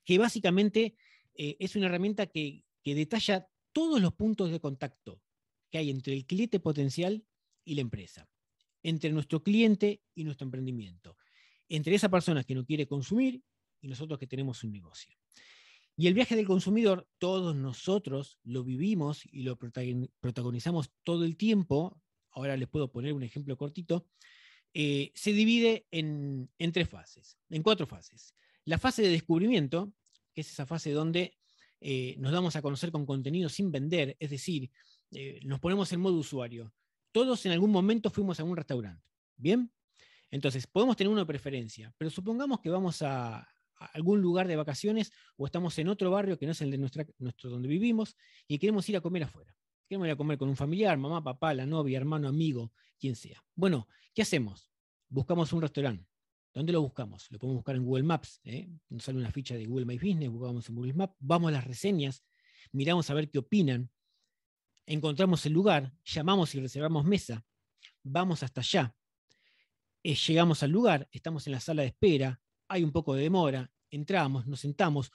que 0.03 0.17
básicamente 0.17 0.95
eh, 1.35 1.55
es 1.59 1.75
una 1.75 1.85
herramienta 1.85 2.25
que, 2.25 2.65
que 2.83 2.95
detalla 2.95 3.47
todos 3.71 4.01
los 4.01 4.13
puntos 4.13 4.51
de 4.51 4.59
contacto 4.59 5.21
que 5.69 5.77
hay 5.77 5.91
entre 5.91 6.13
el 6.13 6.25
cliente 6.25 6.59
potencial 6.59 7.23
y 7.63 7.75
la 7.75 7.81
empresa, 7.81 8.27
entre 8.81 9.11
nuestro 9.11 9.43
cliente 9.43 10.01
y 10.15 10.23
nuestro 10.23 10.45
emprendimiento, 10.45 11.17
entre 11.69 11.95
esa 11.95 12.09
persona 12.09 12.43
que 12.43 12.55
no 12.55 12.65
quiere 12.65 12.87
consumir 12.87 13.43
y 13.79 13.87
nosotros 13.87 14.19
que 14.19 14.27
tenemos 14.27 14.63
un 14.63 14.71
negocio. 14.71 15.22
Y 15.95 16.07
el 16.07 16.15
viaje 16.15 16.35
del 16.35 16.47
consumidor, 16.47 17.07
todos 17.19 17.55
nosotros 17.55 18.39
lo 18.43 18.63
vivimos 18.63 19.21
y 19.25 19.43
lo 19.43 19.57
protagonizamos 19.57 20.91
todo 21.03 21.23
el 21.23 21.37
tiempo. 21.37 22.01
Ahora 22.31 22.57
les 22.57 22.67
puedo 22.67 22.91
poner 22.91 23.13
un 23.13 23.21
ejemplo 23.21 23.55
cortito. 23.57 24.07
Eh, 24.73 25.11
se 25.13 25.33
divide 25.33 25.85
en, 25.91 26.49
tres 26.73 26.89
fases, 26.89 27.37
en 27.49 27.61
cuatro 27.61 27.85
fases. 27.85 28.33
La 28.65 28.79
fase 28.79 29.03
de 29.03 29.09
descubrimiento, 29.09 29.93
que 30.33 30.41
es 30.41 30.51
esa 30.51 30.65
fase 30.65 30.91
donde 30.91 31.37
eh, 31.79 32.15
nos 32.17 32.31
damos 32.31 32.55
a 32.55 32.61
conocer 32.63 32.91
con 32.91 33.05
contenido 33.05 33.49
sin 33.49 33.71
vender, 33.71 34.17
es 34.19 34.31
decir, 34.31 34.71
eh, 35.11 35.39
nos 35.43 35.59
ponemos 35.59 35.91
en 35.91 35.99
modo 35.99 36.15
usuario. 36.15 36.73
Todos 37.11 37.45
en 37.45 37.51
algún 37.51 37.69
momento 37.69 38.09
fuimos 38.09 38.39
a 38.39 38.43
un 38.43 38.57
restaurante, 38.57 39.05
¿bien? 39.35 39.71
Entonces, 40.31 40.65
podemos 40.65 40.97
tener 40.97 41.13
una 41.13 41.27
preferencia, 41.27 41.93
pero 41.95 42.09
supongamos 42.09 42.59
que 42.59 42.71
vamos 42.71 43.03
a, 43.03 43.47
algún 43.85 44.21
lugar 44.21 44.47
de 44.47 44.55
vacaciones 44.55 45.11
o 45.37 45.45
estamos 45.45 45.77
en 45.79 45.87
otro 45.89 46.11
barrio 46.11 46.37
que 46.37 46.45
no 46.45 46.51
es 46.51 46.61
el 46.61 46.71
de 46.71 46.77
nuestra, 46.77 47.05
nuestro 47.17 47.49
donde 47.49 47.67
vivimos 47.67 48.15
y 48.47 48.57
queremos 48.59 48.87
ir 48.89 48.97
a 48.97 49.01
comer 49.01 49.23
afuera. 49.23 49.55
Queremos 49.87 50.07
ir 50.07 50.13
a 50.13 50.15
comer 50.15 50.37
con 50.37 50.49
un 50.49 50.55
familiar, 50.55 50.97
mamá, 50.97 51.23
papá, 51.23 51.53
la 51.53 51.65
novia, 51.65 51.97
hermano, 51.97 52.27
amigo, 52.27 52.71
quien 52.99 53.15
sea. 53.15 53.43
Bueno, 53.55 53.87
¿qué 54.13 54.21
hacemos? 54.21 54.69
Buscamos 55.09 55.51
un 55.53 55.61
restaurante. 55.61 56.07
¿Dónde 56.53 56.71
lo 56.71 56.81
buscamos? 56.81 57.31
Lo 57.31 57.39
podemos 57.39 57.57
buscar 57.57 57.75
en 57.75 57.83
Google 57.83 58.03
Maps. 58.03 58.39
¿eh? 58.43 58.69
Nos 58.89 59.03
sale 59.03 59.17
una 59.17 59.31
ficha 59.31 59.55
de 59.55 59.65
Google 59.65 59.85
My 59.85 59.97
Business, 59.97 60.29
buscamos 60.29 60.69
en 60.69 60.75
Google 60.75 60.93
Maps, 60.93 61.15
vamos 61.19 61.49
a 61.49 61.51
las 61.51 61.65
reseñas, 61.65 62.23
miramos 62.71 63.09
a 63.09 63.13
ver 63.15 63.29
qué 63.31 63.39
opinan, 63.39 63.89
encontramos 64.85 65.45
el 65.45 65.53
lugar, 65.53 65.93
llamamos 66.05 66.53
y 66.53 66.59
reservamos 66.59 67.05
mesa, 67.05 67.45
vamos 68.03 68.43
hasta 68.43 68.61
allá, 68.61 68.95
eh, 70.03 70.15
llegamos 70.15 70.61
al 70.63 70.71
lugar, 70.71 71.09
estamos 71.11 71.47
en 71.47 71.53
la 71.53 71.59
sala 71.59 71.81
de 71.81 71.89
espera, 71.89 72.41
hay 72.67 72.83
un 72.83 72.91
poco 72.91 73.15
de 73.15 73.23
demora, 73.23 73.71
entramos, 73.93 74.47
nos 74.47 74.59
sentamos. 74.59 75.11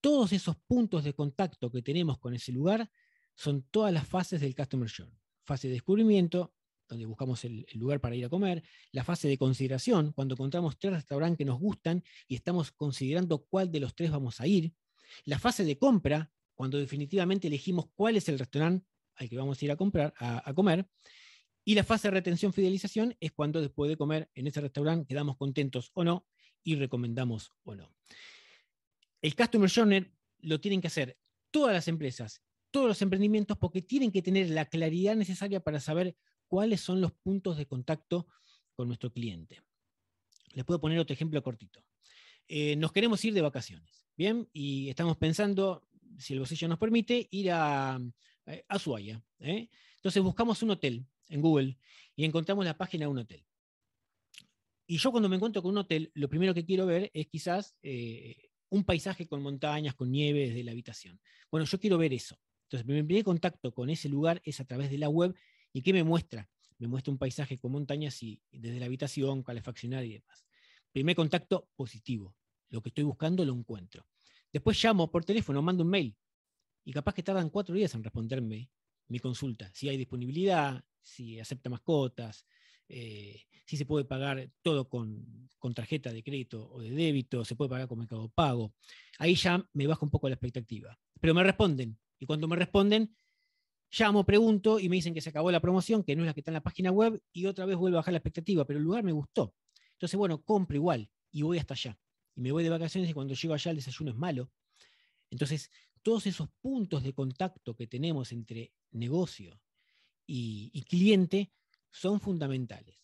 Todos 0.00 0.32
esos 0.32 0.56
puntos 0.56 1.04
de 1.04 1.14
contacto 1.14 1.70
que 1.70 1.82
tenemos 1.82 2.18
con 2.18 2.34
ese 2.34 2.52
lugar 2.52 2.90
son 3.34 3.62
todas 3.70 3.92
las 3.92 4.06
fases 4.06 4.40
del 4.40 4.54
Customer 4.54 4.90
Journey. 4.90 5.18
Fase 5.44 5.68
de 5.68 5.74
descubrimiento, 5.74 6.54
donde 6.88 7.06
buscamos 7.06 7.44
el, 7.44 7.66
lugar 7.74 8.00
para 8.00 8.16
ir 8.16 8.24
a 8.24 8.28
comer, 8.28 8.62
la 8.92 9.04
fase 9.04 9.28
de 9.28 9.38
consideración, 9.38 10.12
cuando 10.12 10.34
encontramos 10.34 10.78
tres 10.78 10.94
restaurantes 10.94 11.38
que 11.38 11.44
nos 11.44 11.58
gustan 11.58 12.02
y 12.28 12.34
estamos 12.34 12.72
considerando 12.72 13.44
cuál 13.44 13.70
de 13.70 13.80
los 13.80 13.94
tres 13.94 14.10
vamos 14.10 14.40
a 14.40 14.46
ir, 14.46 14.74
la 15.24 15.38
fase 15.38 15.64
de 15.64 15.78
compra, 15.78 16.30
cuando 16.54 16.78
definitivamente 16.78 17.48
elegimos 17.48 17.86
cuál 17.94 18.16
es 18.16 18.28
el 18.28 18.38
restaurante 18.38 18.86
al 19.16 19.28
que 19.28 19.36
vamos 19.36 19.60
a 19.60 19.64
ir 19.64 19.70
a, 19.70 19.76
comprar, 19.76 20.14
a, 20.18 20.52
comer, 20.54 20.88
y 21.64 21.74
la 21.74 21.84
fase 21.84 22.08
de 22.08 22.12
retención 22.12 22.52
fidelización 22.52 23.14
es 23.20 23.32
cuando 23.32 23.60
después 23.60 23.88
de 23.88 23.96
comer 23.96 24.30
en 24.34 24.46
ese 24.46 24.60
restaurante 24.60 25.06
quedamos 25.06 25.36
contentos 25.36 25.90
o 25.94 26.04
no 26.04 26.26
y 26.62 26.76
recomendamos 26.76 27.52
o 27.64 27.74
no. 27.74 27.94
El 29.22 29.34
Customer 29.34 29.70
Journey 29.70 30.06
lo 30.40 30.60
tienen 30.60 30.80
que 30.80 30.86
hacer 30.86 31.18
todas 31.50 31.74
las 31.74 31.88
empresas, 31.88 32.42
todos 32.70 32.88
los 32.88 33.02
emprendimientos, 33.02 33.58
porque 33.58 33.82
tienen 33.82 34.10
que 34.12 34.22
tener 34.22 34.48
la 34.50 34.66
claridad 34.66 35.16
necesaria 35.16 35.60
para 35.60 35.80
saber 35.80 36.16
cuáles 36.46 36.80
son 36.80 37.00
los 37.00 37.12
puntos 37.12 37.56
de 37.56 37.66
contacto 37.66 38.28
con 38.74 38.88
nuestro 38.88 39.12
cliente. 39.12 39.62
Les 40.52 40.64
puedo 40.64 40.80
poner 40.80 40.98
otro 40.98 41.14
ejemplo 41.14 41.42
cortito. 41.42 41.84
Eh, 42.48 42.76
nos 42.76 42.92
queremos 42.92 43.24
ir 43.24 43.34
de 43.34 43.42
vacaciones, 43.42 44.04
¿bien? 44.16 44.48
Y 44.52 44.88
estamos 44.88 45.16
pensando, 45.16 45.86
si 46.18 46.32
el 46.32 46.40
bolsillo 46.40 46.66
nos 46.66 46.78
permite, 46.78 47.28
ir 47.30 47.52
a, 47.52 48.00
eh, 48.46 48.64
a 48.68 48.76
Ushuaia. 48.76 49.22
¿eh? 49.38 49.68
Entonces 49.96 50.22
buscamos 50.22 50.62
un 50.62 50.70
hotel 50.70 51.06
en 51.28 51.40
Google 51.40 51.78
y 52.16 52.24
encontramos 52.24 52.64
la 52.64 52.76
página 52.76 53.04
de 53.04 53.10
un 53.10 53.18
hotel. 53.18 53.44
Y 54.90 54.98
yo 54.98 55.12
cuando 55.12 55.28
me 55.28 55.36
encuentro 55.36 55.62
con 55.62 55.70
un 55.70 55.78
hotel, 55.78 56.10
lo 56.14 56.28
primero 56.28 56.52
que 56.52 56.64
quiero 56.64 56.84
ver 56.84 57.12
es 57.14 57.28
quizás 57.28 57.76
un 58.70 58.82
paisaje 58.84 59.28
con 59.28 59.40
montañas, 59.40 59.94
con 59.94 60.10
nieve 60.10 60.48
desde 60.48 60.64
la 60.64 60.72
habitación. 60.72 61.20
Bueno, 61.48 61.64
yo 61.64 61.78
quiero 61.78 61.96
ver 61.96 62.12
eso. 62.12 62.36
Entonces, 62.64 62.84
mi 62.88 63.00
primer 63.04 63.22
contacto 63.22 63.72
con 63.72 63.88
ese 63.88 64.08
lugar 64.08 64.42
es 64.44 64.58
a 64.58 64.64
través 64.64 64.90
de 64.90 64.98
la 64.98 65.08
web 65.08 65.32
¿Y 65.72 65.82
qué 65.82 65.92
me 65.92 66.02
muestra? 66.02 66.50
Me 66.78 66.88
muestra 66.88 67.12
un 67.12 67.18
paisaje 67.18 67.56
con 67.56 67.70
montañas 67.70 68.20
y 68.24 68.40
desde 68.50 68.80
la 68.80 68.86
habitación, 68.86 69.44
calefaccionada 69.44 70.04
y 70.04 70.14
demás. 70.14 70.44
Primer 70.90 71.14
contacto 71.14 71.68
positivo. 71.76 72.34
Lo 72.70 72.82
que 72.82 72.88
estoy 72.88 73.04
buscando 73.04 73.44
lo 73.44 73.54
encuentro. 73.54 74.08
Después 74.52 74.82
llamo 74.82 75.08
por 75.08 75.24
teléfono, 75.24 75.62
mando 75.62 75.84
un 75.84 75.90
mail. 75.90 76.16
Y 76.84 76.92
capaz 76.92 77.14
que 77.14 77.22
tardan 77.22 77.50
cuatro 77.50 77.76
días 77.76 77.94
en 77.94 78.02
responderme 78.02 78.68
mi 79.06 79.20
consulta. 79.20 79.70
Si 79.72 79.88
hay 79.88 79.96
disponibilidad, 79.96 80.82
si 81.00 81.38
acepta 81.38 81.70
mascotas, 81.70 82.44
eh, 82.90 83.42
si 83.64 83.76
se 83.76 83.86
puede 83.86 84.04
pagar 84.04 84.50
todo 84.62 84.88
con, 84.88 85.48
con, 85.58 85.74
tarjeta 85.74 86.12
de 86.12 86.22
crédito 86.22 86.70
o 86.70 86.80
de 86.80 86.90
débito, 86.90 87.44
se 87.44 87.54
puede 87.54 87.70
pagar 87.70 87.88
con 87.88 87.98
mercado 87.98 88.28
pago. 88.28 88.74
Ahí 89.18 89.34
ya 89.34 89.64
me 89.72 89.86
baja 89.86 90.04
un 90.04 90.10
poco 90.10 90.28
la 90.28 90.34
expectativa. 90.34 90.98
Pero 91.20 91.34
me 91.34 91.42
responden. 91.42 91.98
Y 92.18 92.26
cuando 92.26 92.48
me 92.48 92.56
responden, 92.56 93.14
Llamo, 93.92 94.24
pregunto 94.24 94.78
y 94.78 94.88
me 94.88 94.96
dicen 94.96 95.12
que 95.12 95.20
se 95.20 95.30
acabó 95.30 95.50
la 95.50 95.60
promoción, 95.60 96.04
que 96.04 96.14
no 96.14 96.22
es 96.22 96.26
la 96.26 96.34
que 96.34 96.40
está 96.40 96.52
en 96.52 96.54
la 96.54 96.62
página 96.62 96.92
web, 96.92 97.20
y 97.32 97.46
otra 97.46 97.66
vez 97.66 97.76
vuelvo 97.76 97.96
a 97.96 98.00
bajar 98.00 98.12
la 98.12 98.18
expectativa, 98.18 98.64
pero 98.64 98.78
el 98.78 98.84
lugar 98.84 99.02
me 99.02 99.10
gustó. 99.12 99.54
Entonces, 99.94 100.16
bueno, 100.16 100.42
compro 100.42 100.76
igual 100.76 101.10
y 101.32 101.42
voy 101.42 101.58
hasta 101.58 101.74
allá. 101.74 101.98
Y 102.36 102.40
me 102.40 102.52
voy 102.52 102.62
de 102.62 102.70
vacaciones 102.70 103.10
y 103.10 103.12
cuando 103.12 103.34
llego 103.34 103.52
allá 103.52 103.72
el 103.72 103.78
desayuno 103.78 104.12
es 104.12 104.16
malo. 104.16 104.52
Entonces, 105.28 105.70
todos 106.02 106.26
esos 106.26 106.48
puntos 106.60 107.02
de 107.02 107.12
contacto 107.12 107.74
que 107.74 107.88
tenemos 107.88 108.30
entre 108.30 108.72
negocio 108.92 109.60
y, 110.24 110.84
cliente 110.88 111.50
son 111.90 112.20
fundamentales. 112.20 112.98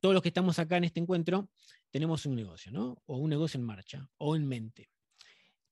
Todos 0.00 0.14
los 0.14 0.22
que 0.22 0.28
estamos 0.28 0.58
acá 0.58 0.76
en 0.76 0.84
este 0.84 1.00
encuentro 1.00 1.48
tenemos 1.90 2.26
un 2.26 2.34
negocio, 2.34 2.72
¿no? 2.72 3.02
O 3.06 3.16
un 3.16 3.30
negocio 3.30 3.58
en 3.58 3.64
marcha, 3.64 4.08
o 4.18 4.36
en 4.36 4.46
mente. 4.46 4.90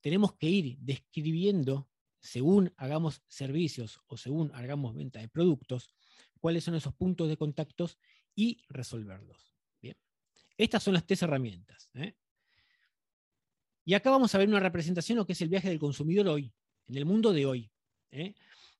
Tenemos 0.00 0.34
que 0.34 0.48
ir 0.48 0.76
describiendo 0.78 1.88
según 2.20 2.72
hagamos 2.78 3.22
servicios 3.28 4.00
o 4.06 4.16
según 4.16 4.50
hagamos 4.54 4.94
venta 4.94 5.20
de 5.20 5.28
productos, 5.28 5.94
cuáles 6.40 6.64
son 6.64 6.74
esos 6.74 6.94
puntos 6.94 7.28
de 7.28 7.36
contactos 7.36 7.98
y 8.34 8.62
resolverlos. 8.68 9.54
Bien. 9.80 9.96
Estas 10.56 10.82
son 10.82 10.94
las 10.94 11.06
tres 11.06 11.22
herramientas. 11.22 11.90
¿eh? 11.94 12.14
Y 13.84 13.92
acá 13.92 14.10
vamos 14.10 14.34
a 14.34 14.38
ver 14.38 14.48
una 14.48 14.60
representación 14.60 15.16
de 15.16 15.20
lo 15.20 15.26
que 15.26 15.34
es 15.34 15.40
el 15.42 15.50
viaje 15.50 15.68
del 15.68 15.78
consumidor 15.78 16.28
hoy, 16.28 16.52
en 16.86 16.96
el 16.96 17.04
mundo 17.04 17.32
de 17.32 17.44
hoy. 17.44 17.70
¿eh? 18.10 18.34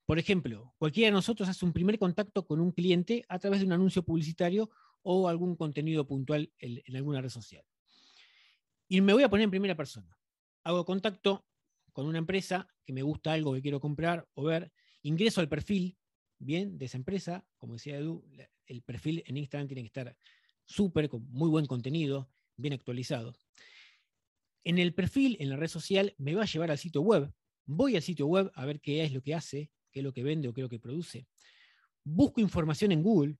Por 0.07 0.19
ejemplo, 0.19 0.75
cualquiera 0.79 1.09
de 1.09 1.13
nosotros 1.13 1.49
hace 1.49 1.65
un 1.65 1.73
primer 1.73 1.99
contacto 1.99 2.47
con 2.47 2.61
un 2.61 2.73
cliente 2.73 3.25
a 3.29 3.39
través 3.39 3.61
de 3.61 3.67
un 3.67 3.73
anuncio 3.73 4.03
publicitario 4.05 4.71
o 5.03 5.29
algún 5.29 5.57
contenido 5.57 6.07
puntual 6.07 6.53
en 6.59 6.97
alguna 6.97 7.21
red 7.21 7.31
social. 7.31 7.65
Y 8.89 9.01
me 9.01 9.13
voy 9.13 9.23
a 9.23 9.29
poner 9.29 9.45
en 9.45 9.51
primera 9.51 9.75
persona. 9.75 10.17
Hago 10.63 10.85
contacto 10.85 11.47
con 11.93 12.07
una 12.07 12.19
empresa 12.19 12.69
que 12.85 12.93
me 12.93 13.03
gusta 13.03 13.33
algo 13.33 13.55
que 13.55 13.63
quiero 13.63 13.81
comprar 13.81 14.29
o 14.35 14.45
ver, 14.45 14.73
ingreso 15.03 15.41
al 15.41 15.49
perfil, 15.49 15.97
bien, 16.39 16.77
de 16.77 16.87
esa 16.87 16.99
empresa, 16.99 17.47
como 17.57 17.75
decía 17.75 17.97
Edu, 17.97 18.25
el 18.67 18.83
perfil 18.83 19.23
en 19.27 19.37
Instagram 19.37 19.69
tiene 19.69 19.83
que 19.83 19.87
estar 19.87 20.17
súper, 20.67 21.09
con 21.09 21.31
muy 21.31 21.49
buen 21.49 21.67
contenido, 21.67 22.29
bien 22.57 22.75
actualizado. 22.75 23.35
En 24.65 24.79
el 24.79 24.95
perfil, 24.95 25.37
en 25.41 25.51
la 25.51 25.57
red 25.57 25.69
social, 25.69 26.15
me 26.19 26.35
va 26.35 26.43
a 26.43 26.47
llevar 26.47 26.71
al 26.71 26.79
sitio 26.79 27.03
web. 27.03 27.33
Voy 27.67 27.97
al 27.97 28.03
sitio 28.03 28.27
web 28.27 28.51
a 28.55 28.65
ver 28.65 28.81
qué 28.81 29.05
es 29.05 29.13
lo 29.13 29.23
que 29.23 29.35
hace, 29.35 29.71
qué 29.95 30.01
es 30.01 30.05
lo 30.05 30.13
que 30.13 30.25
vende 30.25 30.49
o 30.49 30.53
qué 30.53 30.61
es 30.61 30.65
lo 30.65 30.69
que 30.69 30.81
produce. 30.81 31.27
Busco 32.03 32.41
información 32.41 32.93
en 32.93 33.03
Google. 33.03 33.37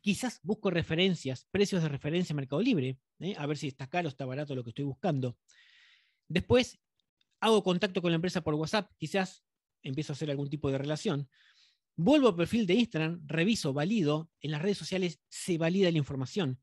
Quizás 0.00 0.40
busco 0.42 0.70
referencias, 0.70 1.46
precios 1.50 1.82
de 1.82 1.88
referencia 1.88 2.32
en 2.32 2.36
Mercado 2.36 2.60
Libre, 2.60 2.98
¿eh? 3.20 3.34
a 3.38 3.46
ver 3.46 3.56
si 3.56 3.68
está 3.68 3.86
caro 3.86 4.08
está 4.08 4.24
barato 4.24 4.54
lo 4.54 4.64
que 4.64 4.70
estoy 4.70 4.84
buscando. 4.84 5.36
Después 6.26 6.80
hago 7.40 7.62
contacto 7.62 8.02
con 8.02 8.10
la 8.10 8.16
empresa 8.16 8.42
por 8.42 8.54
WhatsApp, 8.54 8.90
quizás 8.98 9.44
empiezo 9.82 10.12
a 10.12 10.14
hacer 10.14 10.30
algún 10.30 10.48
tipo 10.48 10.70
de 10.70 10.78
relación. 10.78 11.28
Vuelvo 11.96 12.28
al 12.28 12.36
perfil 12.36 12.66
de 12.66 12.74
Instagram, 12.74 13.22
reviso, 13.26 13.72
valido. 13.72 14.30
En 14.40 14.50
las 14.50 14.62
redes 14.62 14.78
sociales 14.78 15.20
se 15.28 15.58
valida 15.58 15.90
la 15.92 15.98
información. 15.98 16.60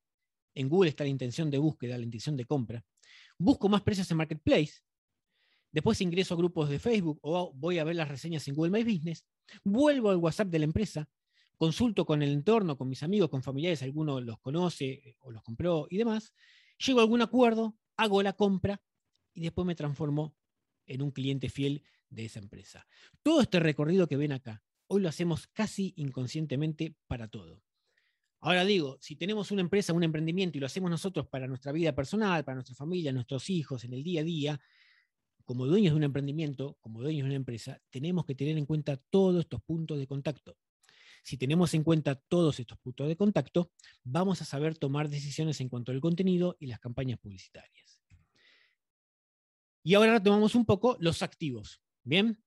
En 0.54 0.68
Google 0.68 0.90
está 0.90 1.06
la 1.06 1.10
intención 1.10 1.50
de 1.50 1.58
búsqueda, 1.58 1.98
la 1.98 2.04
intención 2.04 2.36
de 2.36 2.46
compra. 2.46 2.84
Busco 3.38 3.70
más 3.70 3.82
precios 3.82 4.12
en 4.12 4.18
Marketplace. 4.18 4.82
Después 5.72 6.02
ingreso 6.02 6.34
a 6.34 6.38
grupos 6.38 6.70
de 6.70 6.80
Facebook 6.80 7.20
o 7.22 7.54
voy 7.54 7.80
a 7.80 7.84
ver 7.84 7.96
las 7.96 8.10
reseñas 8.10 8.48
en 8.48 8.56
Google 8.56 8.72
My 8.72 8.84
Business. 8.84 9.26
Vuelvo 9.64 10.10
al 10.10 10.18
WhatsApp 10.18 10.50
de 10.50 10.60
la 10.60 10.66
empresa. 10.66 11.10
Consulto 11.58 12.06
con 12.06 12.24
el 12.24 12.32
entorno, 12.32 12.78
con 12.78 12.90
mis 12.90 13.04
amigos, 13.04 13.30
con 13.30 13.44
familiares, 13.44 13.84
alguno 13.84 14.20
los 14.20 14.40
conoce 14.40 15.16
o 15.20 15.32
los 15.32 15.44
compró 15.44 15.88
y 15.90 15.98
demás. 15.98 16.34
Llego 16.86 17.00
a 17.00 17.04
algún 17.04 17.22
acuerdo, 17.22 17.78
hago 17.98 18.24
la 18.24 18.34
compra 18.34 18.82
y 19.34 19.42
después 19.42 19.66
me 19.66 19.76
transformo 19.76 20.36
en 20.88 21.02
un 21.02 21.12
cliente 21.12 21.50
fiel 21.50 21.84
de 22.10 22.26
esa 22.26 22.40
empresa. 22.40 22.88
Todo 23.22 23.42
este 23.42 23.60
recorrido 23.60 24.08
que 24.08 24.18
ven 24.18 24.32
acá, 24.32 24.64
hoy 24.88 25.02
lo 25.02 25.10
hacemos 25.10 25.48
casi 25.48 25.94
inconscientemente 25.96 26.96
para 27.08 27.28
todo. 27.28 27.64
Ahora 28.40 28.66
digo, 28.66 28.98
si 29.00 29.16
tenemos 29.16 29.52
una 29.52 29.62
empresa, 29.62 29.94
un 29.94 30.04
emprendimiento 30.04 30.58
y 30.58 30.62
lo 30.62 30.66
hacemos 30.66 30.90
nosotros 30.90 31.28
para 31.28 31.48
nuestra 31.48 31.72
vida 31.72 31.94
personal, 31.94 32.44
para 32.44 32.56
nuestra 32.56 32.76
familia, 32.76 33.14
nuestros 33.14 33.50
hijos, 33.52 33.84
en 33.84 33.94
el 33.94 34.04
día 34.04 34.22
a 34.22 34.24
día, 34.24 34.60
como 35.52 35.68
dueños 35.68 35.92
de 35.92 35.98
un 35.98 36.04
emprendimiento, 36.06 36.78
como 36.80 37.02
dueños 37.02 37.26
de 37.26 37.32
una 37.32 37.36
empresa, 37.36 37.78
tenemos 37.90 38.24
que 38.24 38.36
tener 38.36 38.58
en 38.58 38.66
cuenta 38.66 38.96
todos 38.96 39.42
estos 39.42 39.62
puntos 39.62 40.00
de 40.00 40.08
contacto. 40.08 40.56
Si 41.24 41.36
tenemos 41.36 41.74
en 41.74 41.84
cuenta 41.84 42.16
todos 42.16 42.58
estos 42.62 42.78
puntos 42.78 43.10
de 43.10 43.18
contacto, 43.18 43.70
vamos 44.02 44.42
a 44.42 44.46
saber 44.46 44.78
tomar 44.78 45.10
decisiones 45.10 45.60
en 45.60 45.68
cuanto 45.68 45.92
al 45.92 46.00
contenido 46.00 46.56
y 46.58 46.68
las 46.68 46.80
campañas 46.80 47.20
publicitarias. 47.20 48.02
Y 49.84 49.94
ahora 49.94 50.14
retomamos 50.14 50.56
un 50.56 50.66
poco 50.66 50.96
los 51.02 51.22
activos. 51.22 51.82
Bien, 52.02 52.42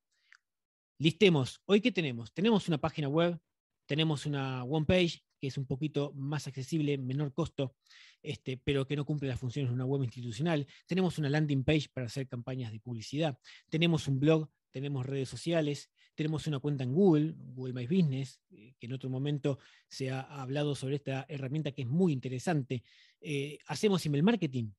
listemos. 0.96 1.60
Hoy, 1.66 1.82
¿qué 1.82 1.92
tenemos? 1.92 2.32
Tenemos 2.32 2.68
una 2.68 2.78
página 2.78 3.08
web, 3.08 3.38
tenemos 3.84 4.24
una 4.24 4.64
one 4.64 4.86
page 4.86 5.22
que 5.44 5.48
es 5.48 5.58
un 5.58 5.66
poquito 5.66 6.10
más 6.14 6.46
accesible, 6.46 6.96
menor 6.96 7.34
costo, 7.34 7.76
este, 8.22 8.56
pero 8.56 8.86
que 8.86 8.96
no 8.96 9.04
cumple 9.04 9.28
las 9.28 9.38
funciones 9.38 9.68
de 9.68 9.74
una 9.74 9.84
web 9.84 10.02
institucional. 10.02 10.66
Tenemos 10.86 11.18
una 11.18 11.28
landing 11.28 11.64
page 11.64 11.90
para 11.92 12.06
hacer 12.06 12.26
campañas 12.26 12.72
de 12.72 12.80
publicidad. 12.80 13.38
Tenemos 13.68 14.08
un 14.08 14.18
blog, 14.18 14.48
tenemos 14.70 15.04
redes 15.04 15.28
sociales, 15.28 15.90
tenemos 16.14 16.46
una 16.46 16.60
cuenta 16.60 16.82
en 16.84 16.94
Google, 16.94 17.34
Google 17.36 17.74
My 17.74 17.86
Business, 17.86 18.40
eh, 18.52 18.72
que 18.78 18.86
en 18.86 18.94
otro 18.94 19.10
momento 19.10 19.58
se 19.86 20.10
ha 20.10 20.22
hablado 20.22 20.74
sobre 20.74 20.96
esta 20.96 21.26
herramienta 21.28 21.72
que 21.72 21.82
es 21.82 21.88
muy 21.88 22.14
interesante. 22.14 22.82
Eh, 23.20 23.58
hacemos 23.66 24.06
email 24.06 24.22
marketing, 24.22 24.70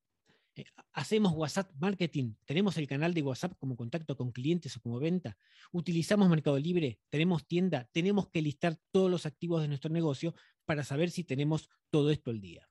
eh, 0.57 0.63
hacemos 0.93 1.33
WhatsApp 1.33 1.69
marketing, 1.79 2.33
tenemos 2.45 2.77
el 2.77 2.87
canal 2.87 3.13
de 3.13 3.21
WhatsApp 3.21 3.57
como 3.59 3.75
contacto 3.75 4.15
con 4.15 4.31
clientes 4.31 4.77
o 4.77 4.81
como 4.81 4.99
venta, 4.99 5.37
utilizamos 5.73 6.29
Mercado 6.29 6.57
Libre, 6.57 6.99
tenemos 7.09 7.45
tienda, 7.45 7.89
tenemos 7.91 8.29
que 8.29 8.41
listar 8.41 8.79
todos 8.89 9.11
los 9.11 9.25
activos 9.25 9.61
de 9.61 9.67
nuestro 9.67 9.91
negocio 9.91 10.33
para 10.65 10.83
saber 10.83 11.11
si 11.11 11.23
tenemos 11.23 11.69
todo 11.89 12.11
esto 12.11 12.31
al 12.31 12.41
día. 12.41 12.67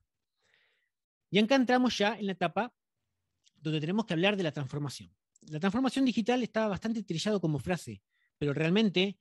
Y 1.29 1.39
acá 1.39 1.55
entramos 1.55 1.97
ya 1.97 2.17
en 2.17 2.27
la 2.27 2.33
etapa 2.33 2.73
donde 3.55 3.79
tenemos 3.79 4.05
que 4.05 4.13
hablar 4.13 4.37
de 4.37 4.43
la 4.43 4.51
transformación. 4.51 5.13
La 5.49 5.59
transformación 5.59 6.05
digital 6.05 6.43
está 6.43 6.67
bastante 6.67 7.03
trillado 7.03 7.41
como 7.41 7.59
frase, 7.59 8.01
pero 8.37 8.53
realmente, 8.53 9.17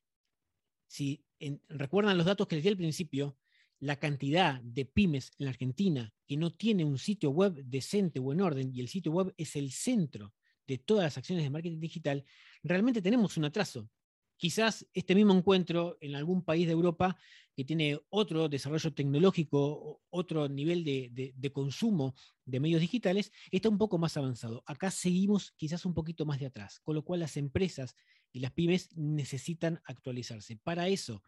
si 0.87 1.25
recuerdan 1.69 2.17
los 2.17 2.27
datos 2.27 2.47
que 2.47 2.57
les 2.57 2.65
di 2.65 2.71
al 2.71 2.77
principio, 2.77 3.37
la 3.81 3.97
cantidad 3.97 4.61
de 4.63 4.87
pymes 4.87 5.33
en 5.39 5.45
la 5.47 5.51
Argentina 5.51 6.15
que 6.27 6.37
no 6.37 6.51
tiene 6.53 6.85
un 6.85 6.99
sitio 6.99 7.31
web 7.31 7.55
decente 7.65 8.19
o 8.19 8.33
en 8.33 8.41
orden, 8.41 8.71
y 8.73 8.81
el 8.81 8.89
sitio 8.89 9.13
web 9.13 9.35
es 9.37 9.57
el 9.57 9.73
centro 9.73 10.33
de 10.67 10.79
todas 10.79 11.05
las 11.05 11.19
acciones 11.19 11.45
de 11.45 11.51
marketing 11.51 11.81
digital, 11.81 12.25
realmente 12.63 13.03
tenemos 13.03 13.37
un 13.37 13.45
atraso. 13.45 13.91
Quizás 14.37 14.87
este 14.95 15.15
mismo 15.15 15.35
encuentro 15.35 15.99
en 16.01 16.15
algún 16.17 16.43
país 16.43 16.67
de 16.67 16.73
Europa 16.73 17.17
que 17.55 17.65
tiene 17.65 17.99
otro 18.11 18.49
desarrollo 18.49 18.93
tecnológico, 18.93 20.03
otro 20.11 20.49
nivel 20.49 20.85
de, 20.85 21.53
consumo 21.53 22.15
de 22.45 22.61
medios 22.61 22.81
digitales, 22.81 23.33
está 23.51 23.69
un 23.69 23.79
poco 23.79 23.99
más 23.99 24.17
avanzado. 24.17 24.63
Acá 24.67 24.91
seguimos 24.91 25.53
quizás 25.53 25.85
un 25.85 25.95
poquito 25.95 26.27
más 26.27 26.41
de 26.41 26.47
atrás, 26.47 26.81
con 26.81 26.95
lo 26.95 27.05
cual 27.05 27.21
las 27.21 27.37
empresas 27.37 27.95
y 28.33 28.41
las 28.41 28.53
pymes 28.53 28.95
necesitan 28.97 29.81
actualizarse. 29.85 30.57
Para 30.57 30.89
eso 30.89 31.23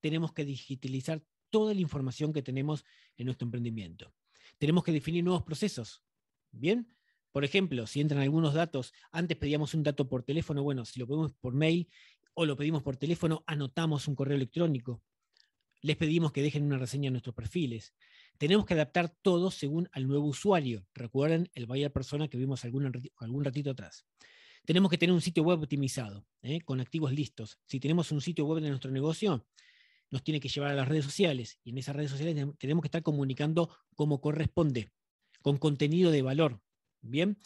tenemos 0.00 0.32
que 0.32 0.44
digitalizar 0.44 1.24
toda 1.50 1.74
la 1.74 1.80
información 1.80 2.32
que 2.32 2.42
tenemos 2.42 2.84
en 3.16 3.26
nuestro 3.26 3.46
emprendimiento. 3.46 4.14
Tenemos 4.58 4.84
que 4.84 4.92
definir 4.92 5.24
nuevos 5.24 5.42
procesos. 5.42 6.04
¿Bien? 6.52 6.88
Por 7.32 7.44
ejemplo, 7.44 7.88
si 7.88 8.00
entran 8.00 8.20
algunos 8.20 8.54
datos, 8.54 8.92
antes 9.10 9.36
pedíamos 9.36 9.74
un 9.74 9.82
dato 9.82 10.08
por 10.08 10.22
teléfono, 10.22 10.62
bueno, 10.62 10.84
si 10.84 11.00
lo 11.00 11.06
pedimos 11.08 11.32
por 11.32 11.52
mail 11.52 11.88
o 12.34 12.46
lo 12.46 12.56
pedimos 12.56 12.84
por 12.84 12.96
teléfono, 12.96 13.42
anotamos 13.48 14.06
un 14.06 14.14
correo 14.14 14.36
electrónico. 14.36 15.02
Les 15.84 15.98
pedimos 15.98 16.32
que 16.32 16.40
dejen 16.40 16.64
una 16.64 16.78
reseña 16.78 17.08
en 17.08 17.12
nuestros 17.12 17.34
perfiles. 17.34 17.92
Tenemos 18.38 18.64
que 18.64 18.72
adaptar 18.72 19.10
todo 19.20 19.50
según 19.50 19.86
al 19.92 20.08
nuevo 20.08 20.24
usuario. 20.24 20.86
Recuerden 20.94 21.50
el 21.52 21.66
buyer 21.66 21.92
persona 21.92 22.26
que 22.26 22.38
vimos 22.38 22.64
algún, 22.64 22.90
algún 23.18 23.44
ratito 23.44 23.72
atrás. 23.72 24.06
Tenemos 24.64 24.90
que 24.90 24.96
tener 24.96 25.12
un 25.12 25.20
sitio 25.20 25.42
web 25.42 25.58
optimizado, 25.60 26.26
¿eh? 26.40 26.62
con 26.62 26.80
activos 26.80 27.12
listos. 27.12 27.58
Si 27.66 27.80
tenemos 27.80 28.10
un 28.12 28.22
sitio 28.22 28.46
web 28.46 28.62
de 28.62 28.70
nuestro 28.70 28.90
negocio, 28.90 29.46
nos 30.08 30.24
tiene 30.24 30.40
que 30.40 30.48
llevar 30.48 30.70
a 30.70 30.74
las 30.74 30.88
redes 30.88 31.04
sociales 31.04 31.58
y 31.62 31.68
en 31.72 31.76
esas 31.76 31.94
redes 31.94 32.12
sociales 32.12 32.34
tenemos 32.56 32.80
que 32.80 32.88
estar 32.88 33.02
comunicando 33.02 33.68
como 33.94 34.22
corresponde, 34.22 34.90
con 35.42 35.58
contenido 35.58 36.10
de 36.10 36.22
valor, 36.22 36.62
Bien. 37.02 37.36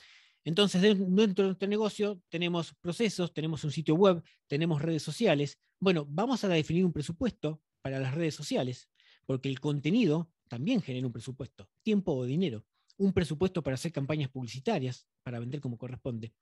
Entonces, 0.44 0.80
dentro 0.80 1.42
de 1.42 1.48
nuestro 1.48 1.68
negocio 1.68 2.22
tenemos 2.28 2.72
procesos, 2.80 3.34
tenemos 3.34 3.64
un 3.64 3.72
sitio 3.72 3.96
web, 3.96 4.22
tenemos 4.46 4.80
redes 4.80 5.02
sociales. 5.02 5.58
Bueno, 5.80 6.06
vamos 6.08 6.44
a 6.44 6.48
definir 6.48 6.84
un 6.84 6.92
presupuesto 6.92 7.60
para 7.82 7.98
las 8.00 8.14
redes 8.14 8.34
sociales, 8.34 8.90
porque 9.26 9.48
el 9.48 9.60
contenido 9.60 10.32
también 10.48 10.82
genera 10.82 11.06
un 11.06 11.12
presupuesto, 11.12 11.68
tiempo 11.82 12.14
o 12.14 12.24
dinero. 12.24 12.66
Un 12.96 13.12
presupuesto 13.12 13.62
para 13.62 13.74
hacer 13.74 13.92
campañas 13.92 14.30
publicitarias, 14.30 15.06
para 15.22 15.38
vender 15.38 15.60
como 15.60 15.78
corresponde. 15.78 16.34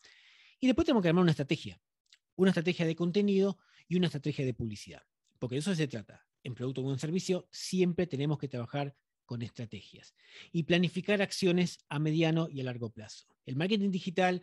Y 0.59 0.67
después 0.67 0.87
tenemos 0.87 1.03
que 1.03 1.09
armar 1.09 1.23
una 1.23 1.33
estrategia, 1.33 1.81
una 2.37 2.51
estrategia 2.51 2.87
de 2.87 2.97
contenido 2.97 3.59
y 3.89 3.97
una 3.97 4.07
estrategia 4.07 4.45
de 4.45 4.55
publicidad, 4.55 5.03
porque 5.39 5.57
de 5.57 5.61
eso 5.61 5.75
se 5.75 5.89
trata. 5.89 6.27
En 6.43 6.55
producto 6.55 6.81
o 6.81 6.93
en 6.93 6.99
servicio 6.99 7.49
siempre 7.51 8.07
tenemos 8.07 8.39
que 8.39 8.49
trabajar 8.49 8.97
con 9.27 9.43
estrategias 9.43 10.15
y 10.53 10.63
planificar 10.63 11.21
acciones 11.21 11.79
a 11.89 11.99
mediano 11.99 12.49
y 12.49 12.61
a 12.61 12.65
largo 12.65 12.91
plazo. 12.91 13.27
El 13.45 13.57
marketing 13.57 13.91
digital, 13.91 14.41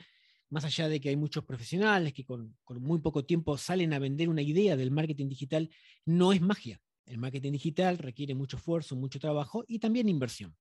más 0.54 0.66
allá 0.66 0.88
de 0.88 1.02
que 1.02 1.10
hay 1.10 1.16
muchos 1.16 1.44
profesionales 1.44 2.14
que 2.14 2.24
con, 2.24 2.56
muy 2.68 3.00
poco 3.00 3.26
tiempo 3.26 3.58
salen 3.58 3.92
a 3.92 3.98
vender 3.98 4.30
una 4.30 4.44
idea 4.44 4.78
del 4.78 4.92
marketing 4.92 5.28
digital, 5.28 5.68
no 6.06 6.32
es 6.32 6.42
magia. 6.42 6.80
El 7.08 7.18
marketing 7.18 7.54
digital 7.54 7.98
requiere 7.98 8.36
mucho 8.36 8.58
esfuerzo, 8.58 8.96
mucho 8.96 9.20
trabajo 9.20 9.66
y 9.68 9.80
también 9.80 10.08
inversión. 10.10 10.56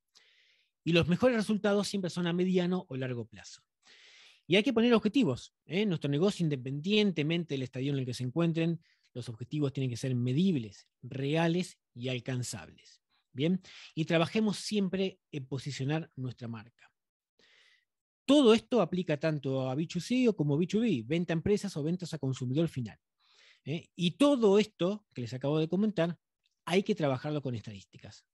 Y 0.83 0.93
los 0.93 1.09
mejores 1.09 1.37
resultados 1.37 1.88
siempre 1.88 2.09
son 2.09 2.27
a 2.27 2.33
mediano 2.33 2.87
o 2.88 2.97
largo 2.97 3.27
plazo. 3.27 3.62
Y 4.47 4.57
hay 4.57 4.62
que 4.62 4.73
poner 4.73 4.95
objetivos. 4.95 5.55
¿eh? 5.67 5.85
Nuestro 5.85 6.11
negocio, 6.11 6.43
independientemente 6.43 7.53
del 7.53 7.62
estadio 7.62 7.93
en 7.93 7.99
el 7.99 8.07
que 8.07 8.14
se 8.14 8.25
encuentren, 8.25 8.81
los 9.12 9.29
objetivos 9.29 9.75
tienen 9.75 9.90
que 9.90 9.99
ser 9.99 10.14
medibles, 10.14 10.88
reales 11.03 11.79
y 11.95 12.09
alcanzables. 12.09 13.03
Bien, 13.35 13.61
y 13.95 14.07
trabajemos 14.07 14.57
siempre 14.57 15.21
en 15.31 15.45
posicionar 15.47 16.11
nuestra 16.17 16.49
marca. 16.49 16.92
Todo 18.25 18.55
esto 18.55 18.81
aplica 18.81 19.19
tanto 19.19 19.69
a 19.69 19.75
B2C 19.75 20.35
como 20.35 20.59
B2B, 20.59 21.07
venta 21.07 21.33
a 21.33 21.37
empresas 21.37 21.77
o 21.77 21.83
ventas 21.83 22.15
a 22.15 22.19
consumidor 22.19 22.69
final. 22.69 22.99
¿eh? 23.65 23.89
Y 23.97 24.13
todo 24.13 24.59
esto 24.59 25.05
que 25.13 25.23
les 25.23 25.35
acabo 25.35 25.59
de 25.59 25.69
comentar, 25.69 26.19
hay 26.65 26.83
que 26.83 26.95
trabajarlo 26.95 27.43
con 27.43 27.55
estadísticas. 27.55 28.25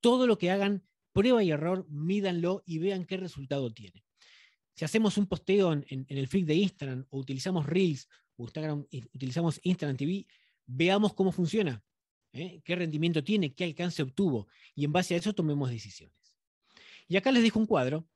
Todo 0.00 0.26
lo 0.26 0.38
que 0.38 0.50
hagan, 0.50 0.86
prueba 1.12 1.42
y 1.42 1.50
error, 1.50 1.86
mídanlo 1.88 2.62
y 2.66 2.78
vean 2.78 3.04
qué 3.04 3.16
resultado 3.16 3.72
tiene. 3.72 4.04
Si 4.74 4.84
hacemos 4.84 5.18
un 5.18 5.26
posteo 5.26 5.72
en, 5.72 5.84
en 5.88 6.18
el 6.18 6.28
feed 6.28 6.46
de 6.46 6.54
Instagram 6.54 7.06
o 7.10 7.18
utilizamos 7.18 7.66
Reels 7.66 8.08
o 8.36 8.44
Instagram, 8.44 8.86
utilizamos 9.12 9.60
Instagram 9.62 9.96
TV, 9.96 10.26
veamos 10.66 11.14
cómo 11.14 11.32
funciona. 11.32 11.82
¿eh? 12.34 12.60
qué 12.64 12.76
rendimiento 12.76 13.24
tiene, 13.24 13.54
qué 13.54 13.64
alcance 13.64 14.02
obtuvo, 14.02 14.48
y 14.74 14.84
en 14.84 14.92
base 14.92 15.14
a 15.14 15.18
eso 15.18 15.32
tomemos 15.32 15.70
decisiones. 15.70 16.16
Y 17.08 17.16
acá 17.16 17.32
les 17.32 17.42
dejo 17.42 17.58
un 17.58 17.66
cuadro 17.66 18.06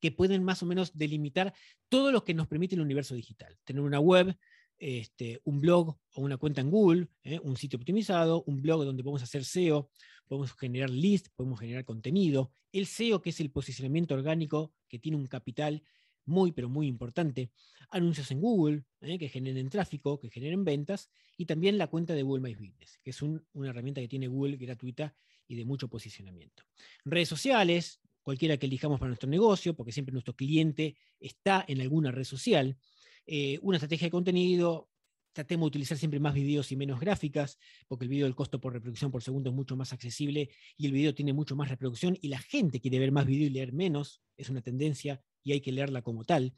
que 0.00 0.12
pueden 0.12 0.44
más 0.44 0.62
o 0.62 0.66
menos 0.66 0.96
delimitar 0.96 1.54
todo 1.88 2.12
lo 2.12 2.24
que 2.24 2.34
nos 2.34 2.46
permite 2.46 2.74
el 2.74 2.80
universo 2.80 3.14
digital. 3.14 3.56
Tener 3.64 3.82
una 3.82 4.00
web, 4.00 4.36
este, 4.78 5.40
un 5.44 5.60
blog 5.60 5.96
o 6.14 6.22
una 6.22 6.36
cuenta 6.36 6.60
en 6.60 6.70
Google, 6.70 7.08
¿eh? 7.22 7.40
un 7.42 7.56
sitio 7.56 7.78
optimizado, 7.78 8.42
un 8.44 8.60
blog 8.60 8.84
donde 8.84 9.02
podemos 9.02 9.22
hacer 9.22 9.44
SEO, 9.44 9.90
podemos 10.26 10.52
generar 10.54 10.90
list, 10.90 11.28
podemos 11.34 11.60
generar 11.60 11.84
contenido, 11.84 12.52
el 12.72 12.86
SEO 12.86 13.22
que 13.22 13.30
es 13.30 13.40
el 13.40 13.50
posicionamiento 13.50 14.14
orgánico 14.14 14.72
que 14.88 14.98
tiene 14.98 15.16
un 15.16 15.26
capital 15.26 15.82
muy, 16.26 16.52
pero 16.52 16.68
muy 16.68 16.88
importante, 16.88 17.52
anuncios 17.90 18.30
en 18.32 18.40
Google, 18.40 18.84
¿eh? 19.00 19.18
que 19.18 19.28
generen 19.28 19.68
tráfico, 19.70 20.18
que 20.18 20.28
generen 20.28 20.64
ventas, 20.64 21.08
y 21.36 21.46
también 21.46 21.78
la 21.78 21.86
cuenta 21.86 22.14
de 22.14 22.22
Google 22.22 22.42
My 22.42 22.54
Business, 22.54 22.98
que 23.02 23.10
es 23.10 23.22
una 23.22 23.40
herramienta 23.62 24.00
que 24.00 24.08
tiene 24.08 24.26
Google 24.26 24.56
gratuita 24.56 25.14
y 25.46 25.54
de 25.54 25.64
mucho 25.64 25.88
posicionamiento. 25.88 26.64
Redes 27.04 27.28
sociales, 27.28 28.00
cualquiera 28.26 28.56
que 28.56 28.66
elijamos 28.66 28.98
para 28.98 29.10
nuestro 29.10 29.30
negocio, 29.30 29.76
porque 29.76 29.92
siempre 29.92 30.12
nuestro 30.12 30.34
cliente 30.34 30.96
está 31.20 31.64
en 31.68 31.80
alguna 31.80 32.10
red 32.10 32.24
social. 32.24 32.76
Eh, 33.24 33.60
una 33.62 33.76
estrategia 33.76 34.08
de 34.08 34.10
contenido, 34.10 34.90
tratemos 35.32 35.66
de 35.66 35.68
utilizar 35.68 35.96
siempre 35.96 36.18
más 36.18 36.34
videos 36.34 36.72
y 36.72 36.76
menos 36.76 36.98
gráficas, 36.98 37.56
porque 37.86 38.04
el 38.04 38.08
video, 38.08 38.26
el 38.26 38.34
costo 38.34 38.60
por 38.60 38.72
reproducción 38.72 39.12
por 39.12 39.22
segundo 39.22 39.50
es 39.50 39.54
mucho 39.54 39.76
más 39.76 39.92
accesible 39.92 40.50
y 40.76 40.86
el 40.86 40.92
video 40.92 41.14
tiene 41.14 41.32
mucho 41.32 41.54
más 41.54 41.68
reproducción 41.68 42.18
y 42.20 42.26
la 42.26 42.40
gente 42.40 42.80
quiere 42.80 42.98
ver 42.98 43.12
más 43.12 43.26
video 43.26 43.46
y 43.46 43.50
leer 43.50 43.72
menos, 43.72 44.20
es 44.36 44.50
una 44.50 44.60
tendencia 44.60 45.22
y 45.44 45.52
hay 45.52 45.60
que 45.60 45.70
leerla 45.70 46.02
como 46.02 46.24
tal. 46.24 46.52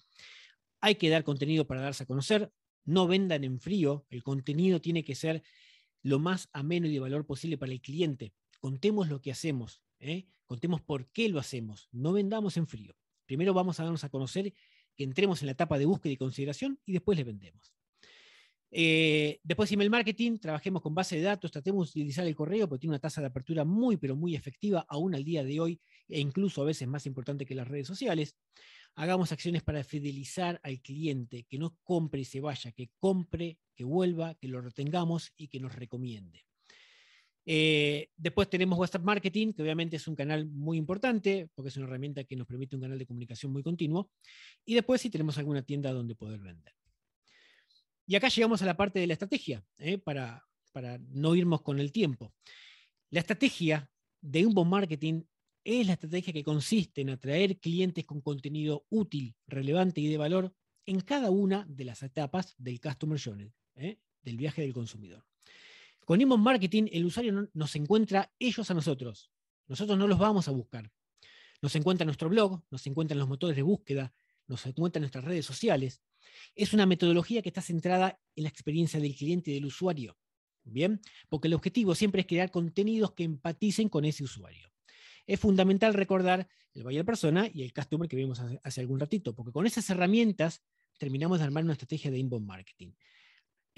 Hay 0.81 0.95
que 0.95 1.11
dar 1.11 1.23
contenido 1.23 1.67
para 1.67 1.83
darse 1.83 2.05
a 2.05 2.07
conocer, 2.07 2.51
no 2.87 3.07
vendan 3.07 3.45
en 3.45 3.61
frío, 3.61 4.07
el 4.09 4.23
contenido 4.23 4.81
tiene 4.81 5.05
que 5.05 5.15
ser 5.15 5.43
lo 6.03 6.19
más 6.19 6.49
ameno 6.55 6.87
y 6.87 6.95
de 6.95 7.01
valor 7.01 7.27
posible 7.27 7.59
para 7.59 7.73
el 7.73 7.83
cliente. 7.83 8.33
Contemos 8.59 9.11
lo 9.11 9.21
que 9.21 9.33
hacemos, 9.33 9.83
¿eh? 10.01 10.27
contemos 10.47 10.81
por 10.81 11.11
qué 11.11 11.29
lo 11.29 11.39
hacemos, 11.39 11.89
no 11.93 12.13
vendamos 12.13 12.57
en 12.57 12.67
frío. 12.67 12.97
Primero 13.27 13.53
vamos 13.53 13.79
a 13.79 13.85
darnos 13.85 14.05
a 14.05 14.09
conocer, 14.09 14.55
que 14.97 15.05
entremos 15.05 15.43
en 15.43 15.47
la 15.47 15.53
etapa 15.53 15.79
de 15.79 15.87
búsqueda 15.87 16.13
y 16.13 16.17
consideración 16.17 16.81
y 16.85 16.93
después 16.93 17.17
le 17.17 17.25
vendemos. 17.25 17.75
Eh, 18.71 19.41
después 19.43 19.73
email 19.73 19.89
marketing, 19.89 20.37
trabajemos 20.39 20.83
con 20.83 20.95
base 20.95 21.17
de 21.17 21.23
datos, 21.23 21.51
tratemos 21.51 21.93
de 21.93 22.01
utilizar 22.01 22.27
el 22.27 22.35
correo 22.35 22.69
porque 22.69 22.81
tiene 22.83 22.93
una 22.93 22.99
tasa 22.99 23.21
de 23.21 23.29
apertura 23.29 23.65
muy, 23.65 23.97
pero 23.97 24.17
muy 24.17 24.35
efectiva 24.35 24.85
aún 24.89 25.15
al 25.15 25.25
día 25.25 25.45
de 25.45 25.61
hoy 25.61 25.81
e 26.09 26.21
incluso 26.21 26.63
a 26.63 26.67
veces 26.67 26.89
más 26.89 27.07
importante 27.07 27.47
que 27.47 27.55
las 27.55 27.69
redes 27.69 27.87
sociales. 27.87 28.37
Hagamos 28.95 29.33
acciones 29.33 29.63
para 29.63 29.85
fidelizar 29.85 30.61
al 30.63 30.81
cliente, 30.81 31.45
que 31.45 31.59
no 31.59 31.77
compre 31.83 32.23
y 32.23 32.25
se 32.25 32.41
vaya, 32.41 32.73
que 32.73 32.91
compre, 32.99 33.59
que 33.75 33.85
vuelva, 33.85 34.35
que 34.35 34.49
lo 34.49 34.61
retengamos 34.61 35.33
y 35.37 35.49
que 35.49 35.61
nos 35.61 35.75
recomiende. 35.75 36.48
Eh, 37.51 38.11
después 38.15 38.51
tenemos 38.51 38.79
WhatsApp 38.79 39.03
Marketing, 39.03 39.55
que 39.55 39.63
obviamente 39.63 39.97
es 39.97 40.07
un 40.07 40.15
canal 40.15 40.45
muy 40.45 40.77
importante, 40.77 41.49
porque 41.55 41.71
es 41.71 41.77
una 41.79 41.87
herramienta 41.87 42.23
que 42.25 42.37
nos 42.37 42.47
permite 42.47 42.77
un 42.77 42.83
canal 42.83 42.99
de 42.99 43.07
comunicación 43.07 43.51
muy 43.51 43.63
continuo. 43.63 44.11
Y 44.67 44.75
después 44.75 45.01
si 45.01 45.09
tenemos 45.09 45.39
alguna 45.39 45.63
tienda 45.63 45.91
donde 45.91 46.15
poder 46.15 46.41
vender. 46.41 46.75
Y 48.07 48.17
acá 48.17 48.29
llegamos 48.29 48.61
a 48.61 48.67
la 48.67 48.77
parte 48.77 48.99
de 48.99 49.07
la 49.07 49.15
estrategia, 49.15 49.65
¿eh? 49.79 49.97
para, 49.97 50.45
no 51.09 51.35
irnos 51.35 51.63
con 51.63 51.81
el 51.81 51.91
tiempo. 51.91 52.35
La 53.09 53.21
estrategia 53.21 53.91
de 54.21 54.45
un 54.45 54.53
buen 54.53 54.69
marketing 54.69 55.23
es 55.65 55.87
la 55.87 55.95
estrategia 55.95 56.35
que 56.35 56.45
consiste 56.45 57.01
en 57.01 57.09
atraer 57.09 57.59
clientes 57.59 58.05
con 58.05 58.21
contenido 58.21 58.85
útil, 58.91 59.35
relevante 59.47 60.03
y 60.03 60.09
de 60.09 60.19
valor 60.19 60.55
en 60.85 61.01
cada 61.01 61.31
una 61.31 61.65
de 61.67 61.87
las 61.87 62.03
etapas 62.03 62.55
del 62.59 62.79
Customer 62.79 63.19
Journey, 63.19 63.51
¿eh? 63.77 63.99
del 64.21 64.37
viaje 64.37 64.61
del 64.61 64.75
consumidor. 64.75 65.25
Con 66.09 66.23
Inbound 66.23 66.43
Marketing, 66.43 66.85
el 66.91 67.05
usuario 67.05 67.51
nos 67.53 67.77
encuentra 67.77 68.33
ellos 68.39 68.71
a 68.71 68.73
nosotros. 68.73 69.31
Nosotros 69.67 69.99
no 69.99 70.07
los 70.07 70.19
vamos 70.19 70.49
a 70.49 70.53
buscar. 70.53 70.91
Nos 71.61 71.77
encuentra 71.77 72.05
en 72.05 72.07
nuestro 72.07 72.31
blog, 72.31 72.63
nos 72.71 72.87
encuentra 72.87 73.13
en 73.13 73.19
los 73.19 73.29
motores 73.29 73.55
de 73.55 73.61
búsqueda, 73.61 74.15
nos 74.47 74.65
encuentra 74.65 75.01
en 75.01 75.03
nuestras 75.03 75.27
redes 75.27 75.45
sociales, 75.45 76.01
es 76.55 76.73
una 76.73 76.87
metodología 76.87 77.43
que 77.43 77.51
está 77.51 77.61
centrada 77.61 78.19
en 78.35 78.45
la 78.45 78.49
experiencia 78.49 78.99
del 78.99 79.15
cliente 79.15 79.51
y 79.51 79.55
del 79.57 79.67
usuario. 79.67 80.17
Bien, 80.65 80.99
porque 81.29 81.49
el 81.49 81.53
objetivo 81.53 81.95
siempre 81.95 82.23
es 82.23 82.27
crear 82.27 82.51
contenidos 82.51 83.13
que 83.13 83.25
empaticen 83.25 83.91
con 83.91 84.07
ese 84.07 84.25
usuario. 84.25 84.73
es 85.27 85.39
fundamental 85.39 85.93
recordar 85.93 86.49
el 86.73 86.85
buyer 86.85 87.05
persona 87.05 87.51
y 87.53 87.65
el 87.65 87.75
customer 87.75 88.09
que 88.09 88.17
vimos 88.17 88.41
hace 88.41 88.81
algún 88.81 88.99
ratito, 88.99 89.35
porque 89.35 89.53
con 89.53 89.67
esas 89.67 89.91
herramientas 89.91 90.63
terminamos 90.97 91.41
de 91.41 91.45
armar 91.45 91.65
una 91.65 91.75
estrategia 91.75 92.11
de 92.11 92.17
inbound 92.17 92.47
marketing. 92.47 92.93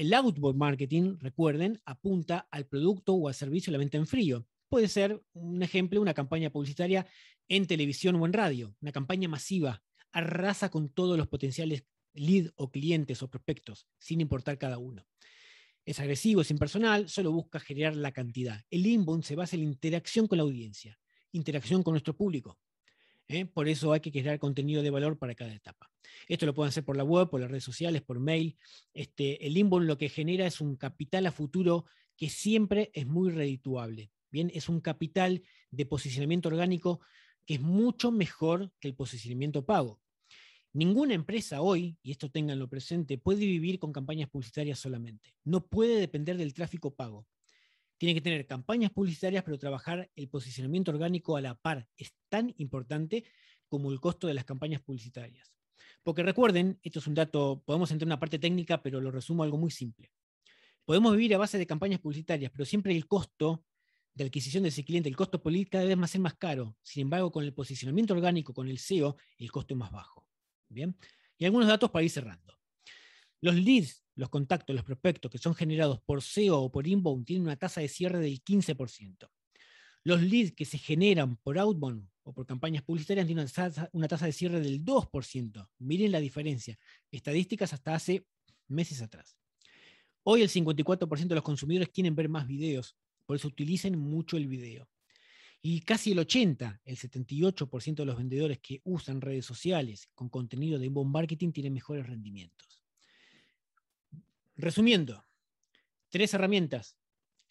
El 0.01 0.15
outbound 0.15 0.57
marketing, 0.57 1.19
recuerden, 1.19 1.79
apunta 1.85 2.49
al 2.51 2.65
producto 2.67 3.13
o 3.13 3.29
al 3.29 3.35
servicio 3.35 3.71
de 3.71 3.73
la 3.73 3.81
venta 3.81 3.99
en 3.99 4.07
frío. 4.07 4.47
Puede 4.71 4.89
ser, 4.89 5.23
un 5.35 5.63
ejemplo, 5.63 6.01
una 6.01 6.15
campaña 6.15 6.49
publicitaria 6.49 7.07
en 7.49 7.67
televisión 7.67 8.15
o 8.17 8.25
en 8.25 8.33
radio, 8.33 8.75
una 8.81 8.93
campaña 8.93 9.29
masiva, 9.29 9.83
arrasa 10.11 10.71
con 10.71 10.89
todos 10.89 11.19
los 11.19 11.29
potenciales 11.29 11.85
lead 12.15 12.51
o 12.55 12.71
clientes 12.71 13.23
o 13.23 13.29
prospectos, 13.29 13.87
sin 13.99 14.23
importar 14.23 14.57
cada 14.57 14.79
uno. 14.79 15.07
Es 15.85 16.01
agresivo, 16.01 16.41
es 16.41 16.51
impersonal, 16.51 17.11
solo 17.11 17.31
busca 17.31 17.61
generar 17.61 17.95
la 17.95 18.13
cantidad. 18.13 18.65
El 18.71 18.87
inbound 18.87 19.23
se 19.23 19.37
basa 19.37 19.57
en 19.57 19.65
la 19.65 19.69
interacción 19.69 20.27
con 20.27 20.39
la 20.39 20.45
audiencia, 20.45 20.99
interacción 21.31 21.83
con 21.83 21.93
nuestro 21.93 22.17
público. 22.17 22.59
¿Eh? 23.31 23.47
Por 23.47 23.69
eso 23.69 23.93
hay 23.93 24.01
que 24.01 24.11
crear 24.11 24.39
contenido 24.39 24.83
de 24.83 24.91
valor 24.91 25.19
para 25.19 25.35
cada 25.35 25.55
etapa. 25.55 25.91
Esto 26.29 26.47
lo 26.47 26.55
pueden 26.55 26.69
hacer 26.69 26.85
por 26.85 26.97
la 26.97 27.05
web, 27.05 27.31
por 27.31 27.41
las 27.41 27.51
redes 27.51 27.65
sociales, 27.65 28.03
por 28.03 28.21
mail. 28.21 28.57
Este, 28.93 29.47
el 29.47 29.57
inbound 29.57 29.87
lo 29.87 29.99
que 29.99 30.09
genera 30.09 30.47
es 30.47 30.61
un 30.61 30.77
capital 30.77 31.27
a 31.27 31.33
futuro 31.33 31.87
que 32.17 32.29
siempre 32.29 32.91
es 32.93 33.07
muy 33.07 33.31
redituable. 33.31 34.11
Bien, 34.31 34.51
es 34.55 34.69
un 34.69 34.81
capital 34.81 35.43
de 35.71 35.87
posicionamiento 35.87 36.49
orgánico 36.49 37.01
que 37.47 37.55
es 37.55 37.61
mucho 37.61 38.13
mejor 38.13 38.73
que 38.79 38.89
el 38.89 38.95
posicionamiento 38.95 39.65
pago. 39.65 40.01
Ninguna 40.73 41.15
empresa 41.15 41.63
hoy, 41.63 41.97
y 42.03 42.13
esto 42.13 42.31
tenganlo 42.31 42.69
presente, 42.69 43.19
puede 43.19 43.41
vivir 43.41 43.81
con 43.81 43.93
campañas 43.93 44.29
publicitarias 44.29 44.79
solamente. 44.79 45.35
No 45.45 45.67
puede 45.67 45.99
depender 45.99 46.37
del 46.37 46.55
tráfico 46.55 46.95
pago. 46.95 47.27
Tiene 48.01 48.15
que 48.15 48.23
tener 48.23 48.47
campañas 48.47 48.91
publicitarias, 48.93 49.45
pero 49.45 49.59
trabajar 49.59 50.11
el 50.17 50.27
posicionamiento 50.27 50.91
orgánico 50.91 51.37
a 51.37 51.43
la 51.43 51.55
par. 51.55 51.87
Es 51.99 52.15
tan 52.31 52.55
importante 52.57 53.27
como 53.69 53.93
el 53.93 54.01
costo 54.01 54.27
de 54.27 54.33
las 54.33 54.47
campañas 54.47 54.81
publicitarias. 54.81 55.53
Porque 56.03 56.23
recuerden, 56.23 56.81
esto 56.83 57.01
es 57.01 57.07
un 57.07 57.13
dato, 57.13 57.63
podemos 57.67 57.91
entrar 57.91 58.07
en 58.07 58.09
una 58.09 58.19
parte 58.19 58.39
técnica, 58.39 58.83
pero 58.83 59.03
lo 59.03 59.11
resumo 59.11 59.43
algo 59.43 59.59
muy 59.59 59.71
simple. 59.71 60.11
Podemos 60.87 61.13
vivir 61.13 61.35
a 61.35 61.39
base 61.39 61.59
de 61.59 61.67
campañas 61.67 62.01
publicitarias, 62.01 62.51
pero 62.51 62.65
siempre 62.65 62.97
el 62.97 63.07
costo 63.07 63.67
de 64.15 64.25
adquisición 64.25 64.63
de 64.63 64.71
ese 64.71 64.83
cliente, 64.83 65.11
el 65.11 65.17
costo 65.17 65.43
político 65.43 65.73
cada 65.73 65.85
vez 65.85 65.99
va 65.99 66.05
a 66.05 66.09
ser 66.09 66.23
más 66.23 66.37
caro. 66.37 66.79
Sin 66.83 67.03
embargo, 67.03 67.31
con 67.31 67.45
el 67.45 67.53
posicionamiento 67.53 68.15
orgánico, 68.15 68.55
con 68.55 68.67
el 68.67 68.79
SEO, 68.79 69.19
el 69.37 69.53
costo 69.53 69.75
es 69.75 69.79
más 69.79 69.93
bajo. 69.93 70.27
Bien. 70.71 70.97
Y 71.37 71.45
algunos 71.45 71.69
datos 71.69 71.91
para 71.91 72.03
ir 72.03 72.11
cerrando. 72.11 72.59
Los 73.43 73.57
leads, 73.57 74.03
los 74.21 74.29
contactos, 74.29 74.77
los 74.77 74.85
prospectos 74.85 75.31
que 75.31 75.39
son 75.39 75.55
generados 75.55 75.99
por 76.03 76.21
SEO 76.21 76.61
o 76.61 76.71
por 76.71 76.87
inbound 76.87 77.25
tienen 77.25 77.45
una 77.45 77.57
tasa 77.57 77.81
de 77.81 77.89
cierre 77.89 78.19
del 78.19 78.45
15%. 78.45 79.31
Los 80.05 80.21
leads 80.21 80.53
que 80.53 80.67
se 80.67 80.77
generan 80.77 81.37
por 81.37 81.59
outbound 81.59 82.07
o 82.23 82.35
por 82.35 82.45
campañas 82.45 82.83
publicitarias 82.83 83.27
tienen 83.27 83.47
una 83.93 84.09
tasa, 84.09 84.27
de 84.27 84.33
cierre 84.33 84.61
del 84.61 84.85
2%. 84.85 85.69
Miren 85.79 86.13
la 86.13 86.21
diferencia. 86.21 86.79
Estadísticas 87.11 87.73
hasta 87.73 87.95
hace 87.95 88.27
meses 88.69 89.01
atrás. 89.01 89.39
Hoy 90.23 90.43
el 90.43 90.51
54% 90.51 91.27
de 91.27 91.35
los 91.35 91.45
consumidores 91.45 91.89
quieren 91.89 92.15
ver 92.15 92.29
más 92.29 92.47
videos, 92.47 92.97
por 93.25 93.37
eso 93.37 93.49
utilizan 93.49 93.99
mucho 93.99 94.37
el 94.37 94.49
video. 94.49 94.87
Y 95.63 95.81
casi 95.81 96.13
el 96.13 96.19
80, 96.19 96.83
el 96.85 96.97
78% 96.99 97.95
de 97.95 98.05
los 98.05 98.19
vendedores 98.19 98.59
que 98.59 98.83
usan 98.85 99.23
redes 99.23 99.47
sociales 99.47 100.11
con 100.15 100.29
contenido 100.29 100.79
de 100.79 100.87
inbound 100.87 101.11
marketing 101.11 101.53
tienen 101.53 101.73
mejores 101.73 102.07
rendimientos. 102.07 102.80
Resumiendo, 104.61 105.27
tres 106.11 106.35
herramientas. 106.35 106.99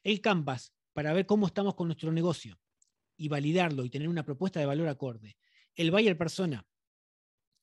El 0.04 0.22
Canvas 0.22 0.76
para 0.94 1.12
ver 1.12 1.26
cómo 1.26 1.48
estamos 1.48 1.74
con 1.74 1.88
nuestro 1.88 2.12
negocio 2.12 2.62
y 3.18 3.30
validarlo 3.30 3.84
y 3.84 3.90
tener 3.90 4.08
una 4.08 4.24
propuesta 4.24 4.60
de 4.60 4.68
valor 4.68 4.88
acorde. 4.88 5.36
El 5.74 5.90
buyer 5.90 6.16
persona. 6.16 6.68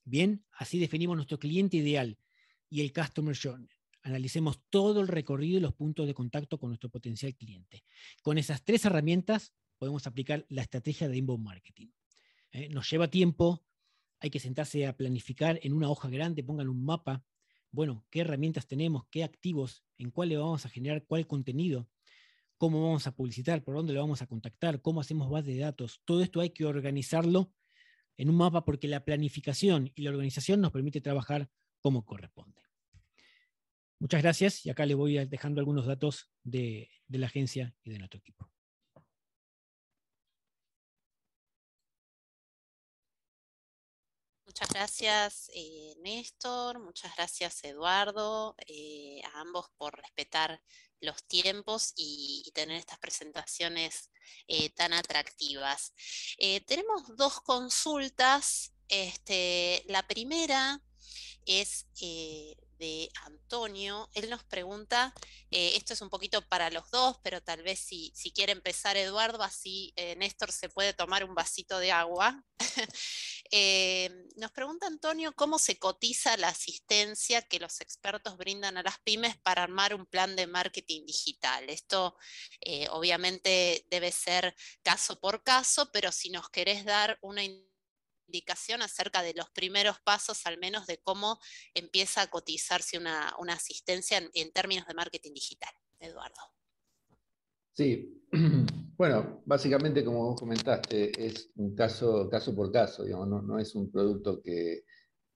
Bien, 0.03 0.45
así 0.51 0.81
definimos 0.81 1.15
nuestro 1.15 1.39
cliente 1.39 1.77
ideal 1.77 2.19
y 2.69 2.81
el 2.81 2.93
customer 2.93 3.39
journey. 3.41 3.71
Analicemos 4.03 4.63
todo 4.69 5.01
el 5.01 5.07
recorrido 5.07 5.59
y 5.59 5.61
los 5.61 5.75
puntos 5.75 6.09
de 6.09 6.15
contacto 6.15 6.59
con 6.59 6.71
nuestro 6.71 6.91
potencial 6.91 7.37
cliente. 7.37 7.85
Con 8.23 8.39
esas 8.39 8.65
tres 8.65 8.85
herramientas 8.85 9.55
podemos 9.79 10.09
aplicar 10.09 10.45
la 10.49 10.63
estrategia 10.63 11.09
de 11.09 11.19
inbound 11.19 11.45
marketing. 11.45 11.89
¿eh? 12.51 12.69
Nos 12.69 12.91
lleva 12.91 13.09
tiempo, 13.09 13.65
hay 14.19 14.31
que 14.31 14.41
sentarse 14.41 14.89
a 14.89 14.97
planificar 14.97 15.61
en 15.63 15.73
una 15.73 15.89
hoja 15.89 16.09
grande, 16.09 16.43
pongan 16.43 16.69
un 16.69 16.85
mapa, 16.85 17.25
bueno, 17.77 18.07
qué 18.11 18.23
herramientas 18.23 18.67
tenemos, 18.67 19.05
qué 19.11 19.23
activos, 19.23 19.85
en 19.99 20.11
cuál 20.11 20.31
le 20.31 20.39
vamos 20.39 20.65
a 20.65 20.71
generar 20.71 21.05
cuál 21.05 21.27
contenido, 21.27 21.91
cómo 22.57 22.83
vamos 22.83 23.07
a 23.07 23.15
publicitar, 23.15 23.63
por 23.63 23.75
dónde 23.75 23.93
le 23.93 23.99
vamos 23.99 24.23
a 24.23 24.27
contactar, 24.27 24.81
cómo 24.81 25.03
hacemos 25.03 25.29
base 25.29 25.51
de 25.51 25.59
datos. 25.59 26.01
Todo 26.07 26.23
esto 26.23 26.41
hay 26.41 26.51
que 26.51 26.65
organizarlo 26.65 27.53
en 28.17 28.31
un 28.31 28.37
mapa 28.37 28.65
porque 28.65 28.89
la 28.89 29.05
planificación 29.05 29.93
y 29.95 30.03
la 30.03 30.11
organización 30.11 30.63
nos 30.63 30.73
permite 30.73 31.03
trabajar 31.03 31.51
como 31.83 32.07
corresponde. 32.07 32.63
Muchas 33.99 34.23
gracias 34.23 34.65
y 34.65 34.71
acá 34.71 34.87
le 34.87 34.95
voy 34.95 35.27
dejando 35.27 35.61
algunos 35.61 35.85
datos 35.85 36.31
de, 36.45 36.91
de 37.07 37.19
la 37.19 37.27
agencia 37.27 37.75
y 37.85 37.91
de 37.91 37.99
nuestro 37.99 38.21
equipo. 38.21 38.51
Muchas 44.59 44.73
gracias, 44.73 45.51
eh, 45.55 45.95
Néstor. 45.99 46.79
Muchas 46.79 47.15
gracias, 47.15 47.63
Eduardo, 47.63 48.55
eh, 48.67 49.21
a 49.25 49.41
ambos 49.41 49.67
por 49.77 49.95
respetar 49.95 50.63
los 50.99 51.23
tiempos 51.25 51.93
y, 51.95 52.51
tener 52.55 52.79
estas 52.79 52.99
presentaciones 52.99 54.11
eh, 54.49 54.71
tan 54.71 54.95
atractivas. 54.95 55.93
Eh, 56.39 56.63
tenemos 56.63 57.03
dos 57.19 57.43
consultas. 57.43 58.73
Este, 58.89 59.85
la 59.89 60.07
primera 60.07 60.81
es 61.45 61.85
de 62.79 63.11
Antonio. 63.25 64.09
Él 64.15 64.31
nos 64.31 64.45
pregunta, 64.45 65.15
eh, 65.51 65.73
esto 65.77 65.95
es 65.95 66.01
un 66.01 66.11
poquito 66.11 66.47
para 66.49 66.71
los 66.71 66.91
dos, 66.91 67.19
pero 67.23 67.43
tal 67.43 67.63
vez 67.63 67.81
si, 67.81 68.13
si 68.15 68.33
quiere 68.33 68.53
empezar 68.53 68.97
Eduardo, 68.97 69.43
así 69.43 69.93
eh, 69.97 70.17
Néstor 70.17 70.53
se 70.53 70.69
puede 70.69 70.93
tomar 70.93 71.25
un 71.25 71.35
vasito 71.35 71.79
de 71.79 71.93
agua. 71.93 72.45
Eh, 73.53 74.11
nos 74.37 74.51
pregunta 74.51 74.87
Antonio 74.87 75.33
cómo 75.35 75.59
se 75.59 75.79
cotiza 75.79 76.37
la 76.37 76.49
asistencia 76.49 77.43
que 77.43 77.61
los 77.61 77.81
expertos 77.81 78.37
brindan 78.37 78.77
a 78.77 78.83
las 78.83 78.99
pymes 79.01 79.37
para 79.39 79.63
armar 79.63 79.95
un 79.95 80.07
plan 80.07 80.35
de 80.37 80.47
marketing 80.47 81.07
digital. 81.07 81.69
Esto 81.71 82.17
eh, 82.61 82.89
obviamente 82.91 83.87
debe 83.91 84.11
ser 84.13 84.55
caso 84.83 85.21
por 85.21 85.43
caso, 85.43 85.91
pero 85.93 86.13
si 86.13 86.31
nos 86.31 86.49
querés 86.51 86.85
dar 86.85 87.19
una 87.23 87.45
acerca 88.83 89.23
de 89.23 89.35
los 89.35 89.51
primeros 89.51 90.01
pasos, 90.01 90.47
al 90.47 90.59
menos 90.59 90.87
de 90.87 90.99
cómo 90.99 91.39
empieza 91.75 92.23
a 92.23 92.31
cotizarse 92.31 92.99
una, 92.99 93.35
una 93.39 93.55
asistencia 93.55 94.19
en, 94.19 94.31
en, 94.35 94.53
términos 94.53 94.87
de 94.87 94.95
marketing 94.95 95.33
digital. 95.33 95.73
Eduardo. 95.99 96.41
Sí, 97.73 98.23
bueno, 98.97 99.43
básicamente 99.47 100.05
como 100.05 100.25
vos 100.27 100.41
comentaste, 100.41 101.27
es 101.27 101.51
un 101.57 101.75
caso, 101.75 102.29
caso 102.29 102.55
por 102.55 102.71
caso, 102.71 103.05
digamos, 103.05 103.29
no, 103.29 103.43
no 103.43 103.59
es 103.59 103.75
un 103.75 103.91
producto 103.91 104.43
que, 104.43 104.85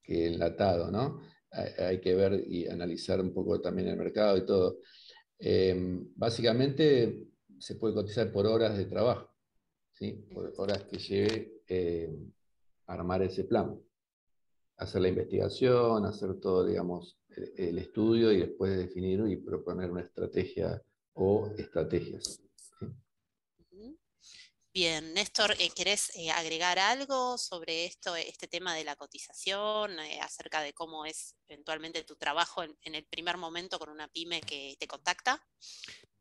que 0.02 0.26
enlatado, 0.26 0.90
¿no? 0.90 1.20
Hay, 1.52 1.84
hay, 1.84 2.00
que 2.00 2.14
ver 2.14 2.44
y 2.46 2.68
analizar 2.68 3.20
un 3.20 3.34
poco 3.34 3.60
también 3.60 3.88
el 3.88 3.96
mercado 3.96 4.36
y 4.36 4.46
todo. 4.46 4.78
Eh, 5.38 5.74
básicamente 6.14 7.28
se 7.58 7.76
puede 7.76 7.94
cotizar 7.94 8.30
por 8.30 8.46
horas 8.46 8.76
de 8.76 8.84
trabajo, 8.84 9.34
¿sí? 9.92 10.12
por 10.32 10.52
horas 10.58 10.84
que 10.84 10.98
lleve 10.98 11.62
eh, 11.66 12.10
armar 12.92 13.22
ese 13.22 13.44
plan, 13.44 13.80
hacer 14.76 15.02
la 15.02 15.08
investigación, 15.08 16.04
hacer 16.04 16.40
todo, 16.40 16.66
digamos, 16.66 17.18
el 17.56 17.78
estudio 17.78 18.32
y 18.32 18.38
después 18.38 18.76
definir 18.76 19.22
y 19.28 19.36
proponer 19.36 19.90
una 19.90 20.02
estrategia 20.02 20.82
o 21.14 21.50
estrategias. 21.56 22.40
Bien, 24.72 25.14
Néstor, 25.14 25.56
eh, 25.58 25.68
¿querés 25.74 26.12
eh, 26.14 26.30
agregar 26.30 26.78
algo 26.78 27.36
sobre 27.38 27.86
esto, 27.86 28.14
este 28.14 28.46
tema 28.46 28.72
de 28.74 28.84
la 28.84 28.94
cotización, 28.94 29.98
eh, 29.98 30.20
acerca 30.22 30.62
de 30.62 30.72
cómo 30.72 31.04
es 31.04 31.34
eventualmente 31.48 32.04
tu 32.04 32.14
trabajo 32.14 32.62
en, 32.62 32.76
en, 32.82 32.94
el 32.94 33.04
primer 33.04 33.36
momento 33.36 33.80
con 33.80 33.88
una 33.88 34.06
pyme 34.06 34.40
que 34.40 34.76
te 34.78 34.86
contacta? 34.86 35.44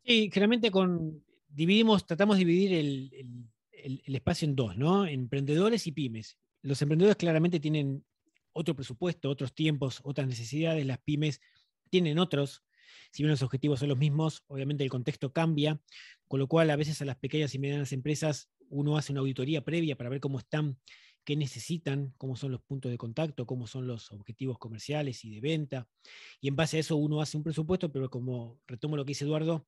Sí, 0.04 0.32
generalmente 0.34 0.72
con, 0.72 1.24
dividimos, 1.48 2.08
tratamos 2.08 2.38
de 2.38 2.46
dividir 2.46 2.74
el, 2.74 3.14
el, 3.72 4.02
el 4.04 4.16
espacio 4.16 4.48
en 4.48 4.56
dos, 4.56 4.76
¿no? 4.76 5.06
Emprendedores 5.06 5.86
y 5.86 5.92
pymes. 5.92 6.36
Los 6.62 6.82
emprendedores 6.82 7.18
claramente 7.18 7.60
tienen 7.60 8.06
otro 8.54 8.76
presupuesto, 8.76 9.30
otros 9.30 9.54
tiempos, 9.54 10.02
otras 10.04 10.28
necesidades, 10.28 10.86
las 10.86 11.00
pymes 11.00 11.42
tienen 11.90 12.20
otros, 12.20 12.64
si 13.12 13.24
bien 13.24 13.32
los 13.32 13.42
objetivos 13.42 13.80
son 13.80 13.90
los 13.90 13.98
mismos, 13.98 14.44
obviamente 14.48 14.84
el 14.84 14.90
contexto 14.90 15.32
cambia, 15.32 15.80
con 16.28 16.40
lo 16.40 16.48
cual 16.48 16.70
a 16.70 16.76
veces 16.76 17.02
a 17.02 17.06
las 17.06 17.18
pequeñas 17.18 17.54
y 17.56 17.60
medianas 17.60 17.92
empresas 17.94 18.50
uno 18.70 18.98
hace 18.98 19.12
una 19.12 19.22
auditoría 19.22 19.64
previa 19.64 19.96
para 19.96 20.10
ver 20.10 20.20
cómo 20.20 20.40
están, 20.40 20.78
qué 21.24 21.36
necesitan, 21.36 22.14
cómo 22.18 22.36
son 22.36 22.52
los 22.52 22.62
puntos 22.62 22.92
de 22.92 22.98
contacto, 22.98 23.46
cómo 23.46 23.68
son 23.68 23.88
los 23.88 24.12
objetivos 24.12 24.58
comerciales 24.58 25.24
y 25.26 25.34
de 25.34 25.42
venta, 25.42 25.88
y 26.42 26.48
en 26.48 26.56
base 26.56 26.78
a 26.78 26.80
eso 26.82 26.96
uno 26.96 27.22
hace 27.22 27.38
un 27.38 27.44
presupuesto, 27.44 27.92
pero 27.92 28.10
como 28.10 28.60
retomo 28.68 28.96
lo 28.96 29.06
que 29.06 29.12
dice 29.12 29.26
Eduardo, 29.26 29.68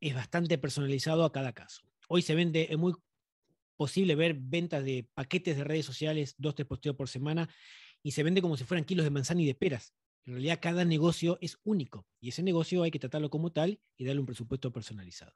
es 0.00 0.14
bastante 0.14 0.58
personalizado 0.58 1.24
a 1.24 1.32
cada 1.32 1.52
caso. 1.52 1.82
Hoy 2.08 2.22
se 2.22 2.34
vende, 2.34 2.68
es 2.70 2.78
muy 2.78 2.92
posible 3.76 4.14
ver 4.14 4.34
ventas 4.34 4.84
de 4.84 5.08
paquetes 5.14 5.56
de 5.56 5.64
redes 5.64 5.86
sociales, 5.86 6.34
dos, 6.38 6.54
tres 6.54 6.66
posteos 6.66 6.96
por 6.96 7.08
semana, 7.08 7.48
y 8.02 8.12
se 8.12 8.22
vende 8.22 8.42
como 8.42 8.56
si 8.56 8.64
fueran 8.64 8.84
kilos 8.84 9.04
de 9.04 9.10
manzana 9.10 9.42
y 9.42 9.46
de 9.46 9.54
peras. 9.54 9.94
En 10.26 10.34
realidad 10.34 10.58
cada 10.60 10.84
negocio 10.84 11.38
es 11.40 11.58
único 11.64 12.06
y 12.20 12.30
ese 12.30 12.42
negocio 12.42 12.82
hay 12.82 12.90
que 12.90 12.98
tratarlo 12.98 13.28
como 13.30 13.52
tal 13.52 13.80
y 13.96 14.04
darle 14.04 14.20
un 14.20 14.26
presupuesto 14.26 14.72
personalizado. 14.72 15.34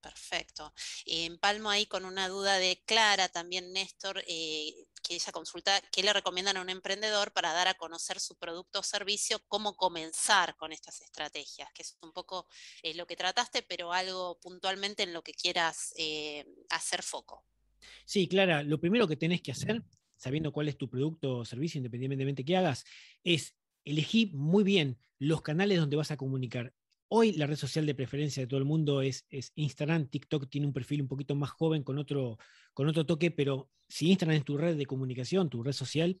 Perfecto. 0.00 0.72
Empalmo 1.04 1.68
ahí 1.68 1.84
con 1.84 2.06
una 2.06 2.28
duda 2.28 2.56
de 2.58 2.82
Clara, 2.86 3.28
también 3.28 3.72
Néstor, 3.72 4.22
eh, 4.26 4.86
que 5.02 5.14
ella 5.14 5.32
consulta 5.32 5.78
qué 5.92 6.02
le 6.02 6.12
recomiendan 6.12 6.56
a 6.56 6.62
un 6.62 6.70
emprendedor 6.70 7.32
para 7.32 7.52
dar 7.52 7.68
a 7.68 7.74
conocer 7.74 8.18
su 8.18 8.36
producto 8.36 8.80
o 8.80 8.82
servicio, 8.82 9.40
cómo 9.48 9.76
comenzar 9.76 10.56
con 10.56 10.72
estas 10.72 11.02
estrategias, 11.02 11.70
que 11.74 11.82
es 11.82 11.98
un 12.00 12.12
poco 12.12 12.46
eh, 12.82 12.94
lo 12.94 13.06
que 13.06 13.16
trataste, 13.16 13.62
pero 13.62 13.92
algo 13.92 14.38
puntualmente 14.40 15.02
en 15.02 15.12
lo 15.12 15.22
que 15.22 15.34
quieras 15.34 15.92
eh, 15.98 16.46
hacer 16.70 17.02
foco. 17.02 17.44
Sí, 18.06 18.26
Clara, 18.26 18.62
lo 18.62 18.80
primero 18.80 19.06
que 19.06 19.16
tenés 19.16 19.42
que 19.42 19.52
hacer, 19.52 19.82
sabiendo 20.16 20.52
cuál 20.52 20.68
es 20.68 20.78
tu 20.78 20.88
producto 20.88 21.38
o 21.38 21.44
servicio, 21.44 21.78
independientemente 21.78 22.44
que 22.44 22.56
hagas, 22.56 22.84
es 23.22 23.54
elegir 23.84 24.32
muy 24.34 24.64
bien 24.64 24.98
los 25.18 25.42
canales 25.42 25.78
donde 25.78 25.96
vas 25.96 26.10
a 26.10 26.16
comunicar. 26.16 26.74
Hoy 27.12 27.32
la 27.32 27.48
red 27.48 27.56
social 27.56 27.86
de 27.86 27.94
preferencia 27.96 28.40
de 28.40 28.46
todo 28.46 28.60
el 28.60 28.64
mundo 28.64 29.02
es, 29.02 29.26
Instagram. 29.56 30.06
TikTok 30.06 30.48
tiene 30.48 30.68
un 30.68 30.72
perfil 30.72 31.02
un 31.02 31.08
poquito 31.08 31.34
más 31.34 31.50
joven 31.50 31.82
con 31.82 31.98
otro, 31.98 32.38
con 32.72 32.86
otro 32.86 33.04
toque, 33.04 33.32
pero 33.32 33.68
si 33.88 34.10
Instagram 34.10 34.38
es 34.38 34.44
tu 34.44 34.56
red 34.56 34.76
de 34.76 34.86
comunicación, 34.86 35.50
tu 35.50 35.64
red 35.64 35.72
social, 35.72 36.20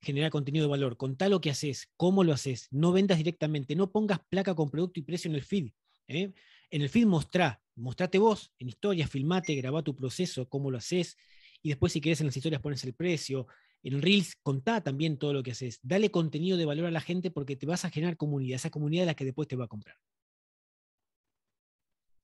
genera 0.00 0.30
contenido 0.30 0.64
de 0.64 0.70
valor. 0.70 0.96
Contá 0.96 1.28
lo 1.28 1.42
que 1.42 1.50
haces, 1.50 1.90
cómo 1.98 2.24
lo 2.24 2.32
haces. 2.32 2.68
No 2.70 2.90
vendas 2.90 3.18
directamente, 3.18 3.76
no 3.76 3.92
pongas 3.92 4.18
placa 4.30 4.54
con 4.54 4.70
producto 4.70 4.98
y 4.98 5.02
precio 5.02 5.28
en 5.28 5.34
el 5.34 5.42
feed. 5.42 5.72
¿eh? 6.08 6.32
En 6.70 6.80
el 6.80 6.88
feed 6.88 7.04
mostrá, 7.04 7.60
mostrate 7.74 8.16
vos 8.16 8.50
en 8.58 8.70
historias, 8.70 9.10
filmate, 9.10 9.54
grabá 9.56 9.82
tu 9.82 9.94
proceso, 9.94 10.48
cómo 10.48 10.70
lo 10.70 10.78
haces. 10.78 11.18
Y 11.60 11.68
después, 11.68 11.92
si 11.92 12.00
querés, 12.00 12.22
en 12.22 12.28
las 12.28 12.36
historias 12.38 12.62
pones 12.62 12.82
el 12.84 12.94
precio. 12.94 13.46
En 13.82 14.00
Reels, 14.00 14.36
contá 14.42 14.82
también 14.82 15.18
todo 15.18 15.34
lo 15.34 15.42
que 15.42 15.50
haces. 15.50 15.80
Dale 15.82 16.10
contenido 16.10 16.56
de 16.56 16.64
valor 16.64 16.86
a 16.86 16.90
la 16.90 17.02
gente 17.02 17.30
porque 17.30 17.56
te 17.56 17.66
vas 17.66 17.84
a 17.84 17.90
generar 17.90 18.16
comunidad, 18.16 18.56
esa 18.56 18.70
comunidad 18.70 19.02
es 19.02 19.08
la 19.08 19.14
que 19.14 19.26
después 19.26 19.48
te 19.48 19.56
va 19.56 19.66
a 19.66 19.68
comprar. 19.68 19.96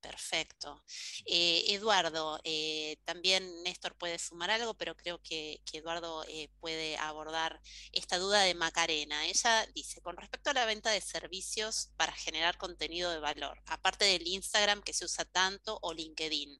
Perfecto. 0.00 0.82
Eh, 1.26 1.64
Eduardo, 1.74 2.40
eh, 2.44 2.96
también 3.04 3.62
Néstor 3.62 3.96
puede 3.96 4.18
sumar 4.18 4.50
algo, 4.50 4.74
pero 4.74 4.96
creo 4.96 5.20
que, 5.22 5.60
Eduardo 5.72 6.24
eh, 6.26 6.48
puede 6.58 6.96
abordar 6.96 7.60
esta 7.92 8.18
duda 8.18 8.42
de 8.42 8.54
Macarena. 8.54 9.26
Ella 9.26 9.66
dice, 9.74 10.00
con 10.00 10.16
respecto 10.16 10.50
a 10.50 10.54
la 10.54 10.64
venta 10.64 10.90
de 10.90 11.02
servicios 11.02 11.92
para 11.96 12.12
generar 12.12 12.56
contenido 12.56 13.10
de 13.10 13.18
valor, 13.18 13.60
aparte 13.66 14.06
del 14.06 14.26
Instagram 14.26 14.82
que 14.82 14.94
se 14.94 15.04
usa 15.04 15.26
tanto 15.26 15.78
o 15.82 15.92
LinkedIn, 15.92 16.58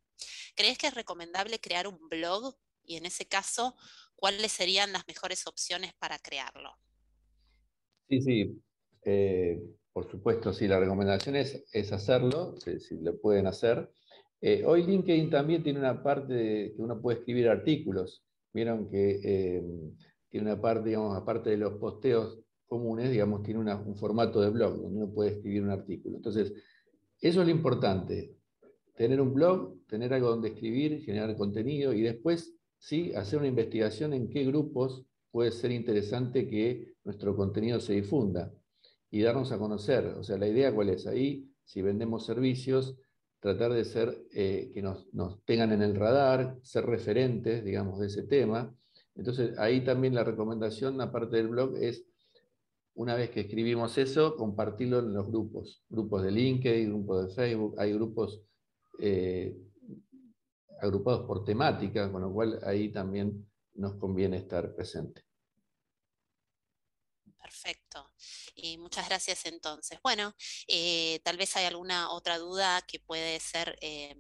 ¿crees 0.54 0.76
que 0.76 0.88
es 0.88 0.94
recomendable 0.94 1.60
crear 1.60 1.86
un 1.86 2.08
blog? 2.08 2.56
Y 2.84 2.96
en 2.96 3.06
ese 3.06 3.26
caso, 3.26 3.74
¿cuáles 4.16 4.52
serían 4.52 4.92
las 4.92 5.06
mejores 5.06 5.46
opciones 5.46 5.94
para 5.94 6.18
crearlo? 6.18 6.78
Sí, 8.08 8.20
sí. 8.20 9.79
Por 9.92 10.08
supuesto, 10.08 10.52
sí, 10.52 10.68
la 10.68 10.78
recomendación 10.78 11.34
es, 11.34 11.64
es 11.72 11.92
hacerlo, 11.92 12.54
si, 12.56 13.00
lo 13.00 13.20
pueden 13.20 13.46
hacer. 13.46 13.90
Eh, 14.40 14.62
hoy 14.64 14.84
LinkedIn 14.84 15.30
también 15.30 15.62
tiene 15.62 15.80
una 15.80 16.02
parte 16.02 16.32
de, 16.32 16.72
que 16.74 16.82
uno 16.82 17.00
puede 17.00 17.18
escribir 17.18 17.48
artículos. 17.48 18.24
Vieron 18.52 18.88
que 18.88 19.20
eh, 19.22 19.62
tiene 20.28 20.52
una 20.52 20.60
parte, 20.60 20.90
digamos, 20.90 21.16
aparte 21.16 21.50
de 21.50 21.56
los 21.56 21.74
posteos 21.74 22.38
comunes, 22.66 23.10
digamos, 23.10 23.42
tiene 23.42 23.60
un 23.60 23.96
formato 23.96 24.40
de 24.40 24.50
blog 24.50 24.80
donde 24.80 24.98
uno 24.98 25.12
puede 25.12 25.32
escribir 25.32 25.64
un 25.64 25.70
artículo. 25.70 26.16
Entonces, 26.16 26.52
eso 27.20 27.40
es 27.40 27.46
lo 27.46 27.52
importante, 27.52 28.36
tener 28.94 29.20
un 29.20 29.34
blog, 29.34 29.84
tener 29.88 30.14
algo 30.14 30.28
donde 30.28 30.50
escribir, 30.50 31.02
generar 31.02 31.36
contenido 31.36 31.92
y 31.92 32.02
después, 32.02 32.54
sí, 32.78 33.12
hacer 33.14 33.40
una 33.40 33.48
investigación 33.48 34.12
en 34.12 34.30
qué 34.30 34.44
grupos 34.44 35.04
puede 35.32 35.50
ser 35.50 35.72
interesante 35.72 36.48
que 36.48 36.94
nuestro 37.02 37.36
contenido 37.36 37.80
se 37.80 37.94
difunda 37.94 38.52
y 39.10 39.22
darnos 39.22 39.52
a 39.52 39.58
conocer. 39.58 40.06
O 40.18 40.22
sea, 40.22 40.38
la 40.38 40.48
idea 40.48 40.74
cuál 40.74 40.90
es 40.90 41.06
ahí, 41.06 41.50
si 41.64 41.82
vendemos 41.82 42.26
servicios, 42.26 42.96
tratar 43.40 43.72
de 43.72 43.84
ser, 43.84 44.22
eh, 44.32 44.70
que 44.72 44.82
nos, 44.82 45.08
tengan 45.44 45.72
en 45.72 45.82
el 45.82 45.96
radar, 45.96 46.58
ser 46.62 46.86
referentes, 46.86 47.64
digamos, 47.64 47.98
de 47.98 48.06
ese 48.06 48.22
tema. 48.24 48.74
Entonces, 49.14 49.58
ahí 49.58 49.82
también 49.82 50.14
la 50.14 50.24
recomendación, 50.24 51.00
aparte 51.00 51.36
del 51.36 51.48
blog, 51.48 51.76
es, 51.76 52.04
una 52.94 53.14
vez 53.14 53.30
que 53.30 53.40
escribimos 53.40 53.96
eso, 53.98 54.36
compartirlo 54.36 54.98
en 54.98 55.14
los 55.14 55.26
grupos, 55.26 55.84
grupos 55.88 56.22
de 56.22 56.30
LinkedIn, 56.30 56.90
grupos 56.90 57.26
de 57.28 57.34
Facebook, 57.34 57.74
hay 57.78 57.92
grupos 57.94 58.42
eh, 58.98 59.56
agrupados 60.80 61.26
por 61.26 61.44
temática, 61.44 62.10
con 62.12 62.22
lo 62.22 62.32
cual 62.32 62.58
ahí 62.64 62.90
también 62.90 63.46
nos 63.74 63.94
conviene 63.94 64.36
estar 64.36 64.74
presente. 64.74 65.22
Perfecto. 67.40 68.12
Y 68.54 68.76
muchas 68.78 69.08
gracias 69.08 69.46
entonces. 69.46 69.98
Bueno, 70.02 70.34
eh, 70.68 71.20
tal 71.24 71.36
vez 71.38 71.56
hay 71.56 71.64
alguna 71.64 72.10
otra 72.10 72.38
duda 72.38 72.82
que 72.86 73.00
puede 73.00 73.40
ser 73.40 73.76
eh, 73.80 74.14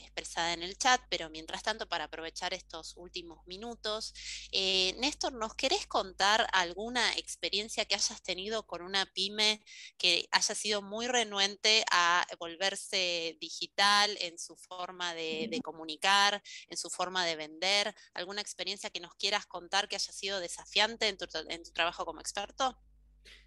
expresada 0.00 0.52
en 0.52 0.62
el 0.62 0.76
chat, 0.76 1.00
pero 1.08 1.30
mientras 1.30 1.62
tanto, 1.62 1.88
para 1.88 2.04
aprovechar 2.04 2.54
estos 2.54 2.94
últimos 2.96 3.46
minutos, 3.46 4.14
eh, 4.52 4.94
Néstor, 4.98 5.32
¿nos 5.32 5.54
querés 5.54 5.86
contar 5.86 6.46
alguna 6.52 7.16
experiencia 7.16 7.84
que 7.84 7.94
hayas 7.94 8.22
tenido 8.22 8.66
con 8.66 8.82
una 8.82 9.06
pyme 9.06 9.62
que 9.98 10.28
haya 10.30 10.54
sido 10.54 10.82
muy 10.82 11.06
renuente 11.06 11.84
a 11.90 12.26
volverse 12.38 13.36
digital 13.40 14.16
en 14.20 14.38
su 14.38 14.56
forma 14.56 15.14
de, 15.14 15.60
comunicar, 15.62 16.42
en 16.68 16.76
su 16.76 16.90
forma 16.90 17.24
de 17.26 17.36
vender? 17.36 17.94
¿Alguna 18.14 18.40
experiencia 18.40 18.90
que 18.90 19.00
nos 19.00 19.14
quieras 19.14 19.46
contar 19.46 19.88
que 19.88 19.96
haya 19.96 20.12
sido 20.12 20.40
desafiante 20.40 21.08
en 21.08 21.16
tu, 21.16 21.26
trabajo 21.72 22.04
como 22.04 22.20
experto? 22.20 22.76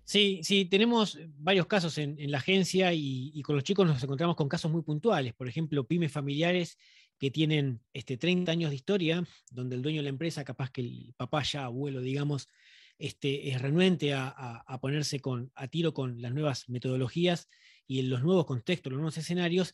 Sí, 0.06 0.42
sí, 0.44 0.66
tenemos 0.66 1.18
varios 1.38 1.66
casos 1.66 1.98
en, 1.98 2.18
la 2.30 2.40
agencia 2.40 2.94
y, 2.94 3.42
con 3.42 3.56
los 3.56 3.64
chicos 3.64 3.88
nos 3.88 4.04
encontramos 4.04 4.36
con 4.36 4.50
casos 4.50 4.72
muy 4.72 4.82
puntuales. 4.82 5.34
Por 5.34 5.48
ejemplo, 5.48 5.88
pymes 5.88 6.12
familiares 6.12 6.78
que 7.18 7.32
tienen 7.32 7.82
este, 7.94 8.18
30 8.18 8.52
años 8.52 8.70
de 8.70 8.76
historia, 8.76 9.24
donde 9.50 9.76
el 9.76 9.82
dueño 9.82 10.00
de 10.00 10.04
la 10.04 10.10
empresa, 10.10 10.44
capaz 10.44 10.72
que 10.72 10.82
el 10.82 11.14
papá 11.16 11.44
ya 11.44 11.66
abuelo, 11.66 12.02
digamos, 12.02 12.50
este, 12.98 13.50
es 13.50 13.62
renuente 13.62 14.14
a, 14.14 14.80
ponerse 14.82 15.20
con, 15.20 15.52
a 15.56 15.68
tiro 15.68 15.94
con 15.94 16.22
las 16.22 16.34
nuevas 16.34 16.68
metodologías 16.70 17.48
y 17.88 18.00
en 18.00 18.10
los 18.10 18.24
nuevos 18.24 18.46
contextos, 18.46 18.92
los 18.92 19.00
nuevos 19.00 19.18
escenarios, 19.18 19.74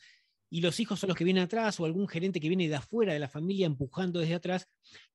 y 0.52 0.62
los 0.62 0.80
hijos 0.80 1.00
son 1.00 1.10
los 1.10 1.18
que 1.18 1.24
vienen 1.24 1.44
atrás 1.44 1.80
o 1.80 1.86
algún 1.86 2.08
gerente 2.08 2.40
que 2.40 2.48
viene 2.48 2.68
de 2.68 2.76
afuera 2.76 3.14
de 3.14 3.20
la 3.20 3.30
familia 3.30 3.66
empujando 3.66 4.20
desde 4.20 4.36
atrás 4.36 4.68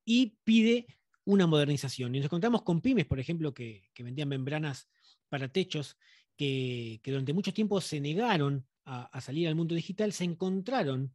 y 0.05 0.37
pide 0.45 0.87
una 1.25 1.47
modernización. 1.47 2.15
Y 2.15 2.19
nos 2.19 2.27
encontramos 2.27 2.63
con 2.63 2.81
pymes, 2.81 3.07
por 3.07 3.19
ejemplo, 3.19 3.55
que, 3.55 3.91
vendían 3.99 4.29
membranas 4.29 4.89
para 5.29 5.49
techos 5.49 5.97
que, 6.37 7.01
durante 7.05 7.33
mucho 7.33 7.53
tiempo 7.53 7.81
se 7.81 8.01
negaron 8.01 8.67
a, 8.85 9.21
salir 9.21 9.49
al 9.49 9.55
mundo 9.55 9.75
digital, 9.75 10.13
se 10.13 10.25
encontraron 10.25 11.15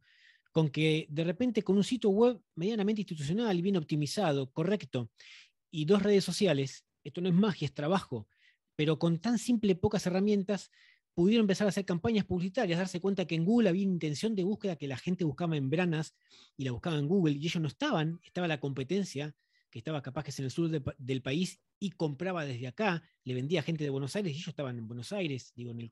con 0.52 0.70
que 0.70 1.06
de 1.08 1.22
repente 1.22 1.62
con 1.62 1.76
un 1.76 1.84
sitio 1.84 2.10
web 2.10 2.40
medianamente 2.56 3.02
institucional, 3.02 3.62
bien 3.62 3.76
optimizado, 3.76 4.50
correcto, 4.50 5.10
y 5.70 5.84
dos 5.84 6.02
redes 6.02 6.24
sociales, 6.24 6.84
esto 7.04 7.20
no 7.20 7.28
es 7.28 7.34
magia, 7.34 7.66
es 7.66 7.74
trabajo, 7.74 8.26
pero 8.74 8.98
con 8.98 9.20
tan 9.20 9.38
simple 9.38 9.76
pocas 9.76 10.04
herramientas, 10.06 10.72
pudieron 11.14 11.44
empezar 11.44 11.66
a 11.66 11.70
hacer 11.70 11.84
campañas 11.84 12.24
publicitarias, 12.24 12.78
darse 12.78 13.00
cuenta 13.00 13.26
que 13.26 13.34
en 13.34 13.44
Google 13.44 13.68
había 13.68 13.82
intención 13.82 14.34
de 14.34 14.44
búsqueda, 14.44 14.76
que 14.76 14.88
la 14.88 14.96
gente 14.96 15.24
buscaba 15.24 15.50
membranas 15.50 16.14
y 16.56 16.64
la 16.64 16.72
buscaba 16.72 16.98
en 16.98 17.08
Google, 17.08 17.34
y 17.34 17.46
ellos 17.46 17.60
no 17.60 17.68
estaban, 17.68 18.20
estaba 18.24 18.48
la 18.48 18.58
competencia, 18.58 19.34
que 19.70 19.78
estaba 19.78 20.02
capaz 20.02 20.24
que 20.24 20.30
es 20.30 20.38
en 20.38 20.46
el 20.46 20.50
sur 20.50 20.68
del 20.70 21.22
país 21.22 21.60
y 21.78 21.90
compraba 21.90 22.44
desde 22.44 22.66
acá, 22.66 23.02
le 23.24 23.34
vendía 23.34 23.60
a 23.60 23.62
gente 23.62 23.84
de 23.84 23.90
Buenos 23.90 24.16
Aires 24.16 24.32
y 24.32 24.36
ellos 24.36 24.48
estaban 24.48 24.76
en 24.76 24.86
Buenos 24.86 25.12
Aires, 25.12 25.52
digo, 25.54 25.70
en 25.70 25.80
el, 25.80 25.88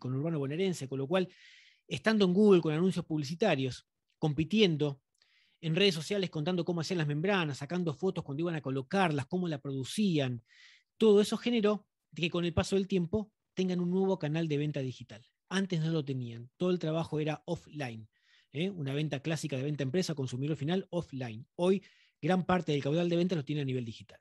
conurbano 0.00 0.38
bonaerense, 0.38 0.88
con 0.88 0.98
lo 0.98 1.06
cual, 1.06 1.28
estando 1.86 2.24
en 2.24 2.34
Google 2.34 2.60
con 2.60 2.74
anuncios 2.74 3.04
publicitarios, 3.04 3.86
compitiendo 4.18 5.00
en 5.60 5.74
redes 5.74 5.94
sociales 5.94 6.30
contando 6.30 6.64
cómo 6.64 6.80
hacían 6.80 6.98
las 6.98 7.06
membranas, 7.06 7.58
sacando 7.58 7.94
fotos 7.94 8.24
cuando 8.24 8.42
iban 8.42 8.54
a 8.54 8.60
colocarlas, 8.60 9.26
cómo 9.26 9.48
la 9.48 9.60
producían, 9.60 10.42
todo 10.96 11.20
eso 11.20 11.36
generó 11.36 11.86
que 12.14 12.30
con 12.30 12.44
el 12.44 12.52
paso 12.52 12.76
del 12.76 12.88
tiempo 12.88 13.32
tengan 13.54 13.80
un 13.80 13.90
nuevo 13.90 14.18
canal 14.18 14.48
de 14.48 14.58
venta 14.58 14.80
digital. 14.80 15.24
Antes 15.48 15.80
no 15.80 15.90
lo 15.90 16.04
tenían, 16.04 16.50
todo 16.56 16.70
el 16.70 16.78
trabajo 16.78 17.20
era 17.20 17.42
offline, 17.46 18.08
¿eh? 18.52 18.70
una 18.70 18.92
venta 18.92 19.20
clásica 19.20 19.56
de 19.56 19.62
venta 19.62 19.82
empresa, 19.82 20.14
consumidor 20.14 20.56
final, 20.56 20.86
offline. 20.90 21.46
Hoy 21.56 21.82
gran 22.20 22.44
parte 22.44 22.72
del 22.72 22.82
caudal 22.82 23.08
de 23.08 23.16
venta 23.16 23.34
lo 23.36 23.44
tiene 23.44 23.62
a 23.62 23.64
nivel 23.64 23.84
digital. 23.84 24.20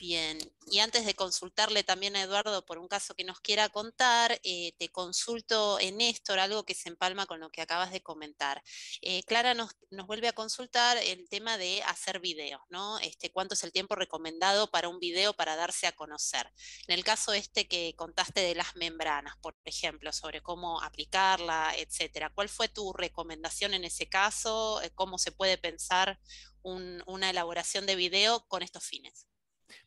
Bien, 0.00 0.38
y 0.66 0.78
antes 0.78 1.04
de 1.04 1.14
consultarle 1.14 1.84
también 1.84 2.16
a 2.16 2.22
Eduardo 2.22 2.64
por 2.64 2.78
un 2.78 2.88
caso 2.88 3.14
que 3.14 3.22
nos 3.22 3.38
quiera 3.40 3.68
contar, 3.68 4.40
eh, 4.44 4.72
te 4.78 4.88
consulto 4.88 5.78
en 5.78 5.98
Néstor 5.98 6.38
algo 6.38 6.64
que 6.64 6.72
se 6.74 6.88
empalma 6.88 7.26
con 7.26 7.38
lo 7.38 7.50
que 7.50 7.60
acabas 7.60 7.92
de 7.92 8.00
comentar. 8.00 8.62
Eh, 9.02 9.22
Clara 9.24 9.52
nos, 9.52 9.76
vuelve 10.06 10.28
a 10.28 10.32
consultar 10.32 10.96
el 10.96 11.28
tema 11.28 11.58
de 11.58 11.82
hacer 11.82 12.18
videos, 12.18 12.62
¿no? 12.70 12.98
Este, 13.00 13.30
¿Cuánto 13.30 13.52
es 13.52 13.62
el 13.62 13.72
tiempo 13.72 13.94
recomendado 13.94 14.70
para 14.70 14.88
un 14.88 15.00
video 15.00 15.34
para 15.34 15.54
darse 15.54 15.86
a 15.86 15.92
conocer? 15.92 16.50
En 16.88 16.94
el 16.94 17.04
caso 17.04 17.34
este 17.34 17.68
que 17.68 17.94
contaste 17.94 18.40
de 18.40 18.54
las 18.54 18.76
membranas, 18.76 19.36
por 19.42 19.54
ejemplo, 19.64 20.14
sobre 20.14 20.40
cómo 20.40 20.80
aplicarla, 20.82 21.74
etcétera, 21.76 22.32
¿cuál 22.34 22.48
fue 22.48 22.68
tu 22.68 22.94
recomendación 22.94 23.74
en 23.74 23.84
ese 23.84 24.08
caso? 24.08 24.80
Eh, 24.80 24.90
¿Cómo 24.94 25.18
se 25.18 25.30
puede 25.30 25.58
pensar 25.58 26.18
una 26.62 27.30
elaboración 27.30 27.84
de 27.84 27.96
video 27.96 28.46
con 28.48 28.62
estos 28.62 28.84
fines? 28.84 29.29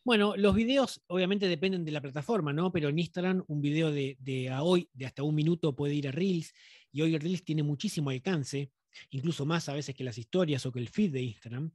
Bueno, 0.04 0.34
los 0.36 0.54
videos 0.54 1.02
obviamente 1.06 1.48
dependen 1.48 1.84
de 1.84 1.92
la 1.92 2.00
plataforma, 2.00 2.52
¿no? 2.52 2.72
Pero 2.72 2.88
en 2.88 2.98
Instagram 2.98 3.44
un 3.48 3.60
video 3.60 3.90
de, 3.90 4.48
a 4.50 4.62
hoy, 4.62 4.88
de 4.92 5.06
hasta 5.06 5.22
un 5.22 5.34
minuto, 5.34 5.74
puede 5.74 5.94
ir 5.94 6.08
a 6.08 6.12
Reels, 6.12 6.52
y 6.92 7.02
hoy 7.02 7.16
Reels 7.18 7.44
tiene 7.44 7.62
muchísimo 7.62 8.10
alcance, 8.10 8.70
incluso 9.10 9.44
más 9.44 9.68
a 9.68 9.74
veces 9.74 9.94
que 9.94 10.04
las 10.04 10.18
historias 10.18 10.64
o 10.66 10.72
que 10.72 10.80
el 10.80 10.88
feed 10.88 11.12
de 11.12 11.22
Instagram. 11.22 11.72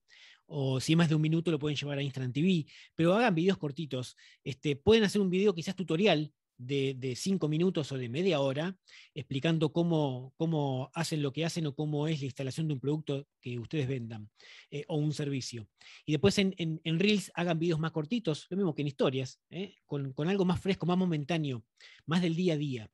O 0.51 0.79
si 0.79 0.93
es 0.93 0.97
más 0.97 1.09
de 1.09 1.15
un 1.15 1.21
minuto 1.21 1.51
lo 1.51 1.59
pueden 1.59 1.77
llevar 1.77 1.99
a 1.99 2.01
Instagram 2.01 2.33
TV, 2.33 2.65
pero 2.95 3.13
hagan 3.13 3.35
videos 3.35 3.57
cortitos. 3.57 4.15
Este, 4.43 4.75
pueden 4.75 5.03
hacer 5.03 5.21
un 5.21 5.29
video 5.29 5.53
quizás 5.53 5.75
tutorial 5.75 6.33
de, 6.59 7.15
cinco 7.15 7.47
minutos 7.47 7.91
o 7.91 7.97
de 7.97 8.09
media 8.09 8.41
hora 8.41 8.75
explicando 9.15 9.71
cómo, 9.71 10.33
cómo, 10.37 10.91
hacen 10.93 11.23
lo 11.23 11.31
que 11.31 11.45
hacen 11.45 11.65
o 11.65 11.73
cómo 11.73 12.07
es 12.07 12.19
la 12.19 12.25
instalación 12.25 12.67
de 12.67 12.73
un 12.73 12.79
producto 12.79 13.27
que 13.41 13.57
ustedes 13.57 13.87
vendan 13.87 14.29
eh, 14.69 14.83
o 14.87 14.97
un 14.97 15.13
servicio. 15.13 15.67
Y 16.05 16.11
después 16.11 16.37
en, 16.37 16.55
Reels 16.83 17.31
hagan 17.33 17.57
videos 17.57 17.79
más 17.79 17.91
cortitos, 17.91 18.45
lo 18.49 18.57
mismo 18.57 18.75
que 18.75 18.81
en 18.81 18.89
historias, 18.89 19.39
eh, 19.49 19.75
con, 19.85 20.13
algo 20.27 20.45
más 20.45 20.59
fresco, 20.59 20.85
más 20.85 20.97
momentáneo, 20.97 21.63
más 22.05 22.21
del 22.21 22.35
día 22.35 22.53
a 22.53 22.57
día. 22.57 22.91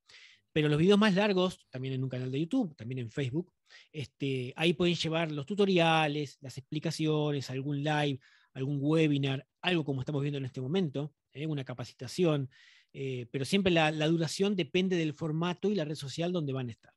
Pero 0.54 0.70
los 0.70 0.78
videos 0.78 1.00
más 1.00 1.16
largos, 1.16 1.66
también 1.70 1.96
en 1.96 2.04
un 2.04 2.10
canal 2.10 2.32
de 2.32 2.40
YouTube, 2.40 2.76
también 2.78 3.00
en 3.00 3.12
Facebook, 3.12 3.52
este, 3.92 4.54
ahí 4.56 4.74
pueden 4.74 4.96
llevar 4.96 5.32
los 5.32 5.46
tutoriales, 5.46 6.38
las 6.40 6.58
explicaciones, 6.58 7.50
algún 7.50 7.84
live, 7.84 8.20
algún 8.54 8.78
webinar, 8.80 9.46
algo 9.62 9.84
como 9.84 10.02
estamos 10.02 10.22
viendo 10.22 10.38
en 10.38 10.46
este 10.46 10.62
momento, 10.62 11.14
eh, 11.34 11.46
una 11.46 11.66
capacitación, 11.66 12.50
eh, 12.98 13.28
pero 13.30 13.44
siempre 13.44 13.74
la, 13.74 13.92
duración 14.08 14.56
depende 14.56 14.96
del 14.96 15.14
formato 15.14 15.70
y 15.70 15.76
la 15.76 15.84
red 15.84 15.96
social 15.96 16.32
donde 16.32 16.54
van 16.54 16.70
a 16.70 16.72
estar. 16.72 16.94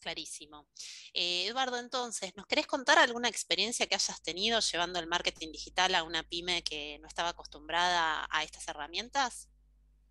Clarísimo. 0.00 0.66
Eh, 1.12 1.46
Eduardo, 1.46 1.78
entonces, 1.78 2.34
¿nos 2.34 2.46
querés 2.46 2.66
contar 2.66 2.96
alguna 2.96 3.28
experiencia 3.28 3.86
que 3.86 3.94
hayas 3.94 4.22
tenido 4.22 4.58
llevando 4.60 4.98
el 4.98 5.06
marketing 5.06 5.52
digital 5.52 5.94
a 5.94 6.04
una 6.04 6.22
pyme 6.22 6.62
que 6.62 6.98
no 7.00 7.08
estaba 7.08 7.30
acostumbrada 7.30 8.26
a 8.30 8.42
estas 8.42 8.66
herramientas? 8.68 9.50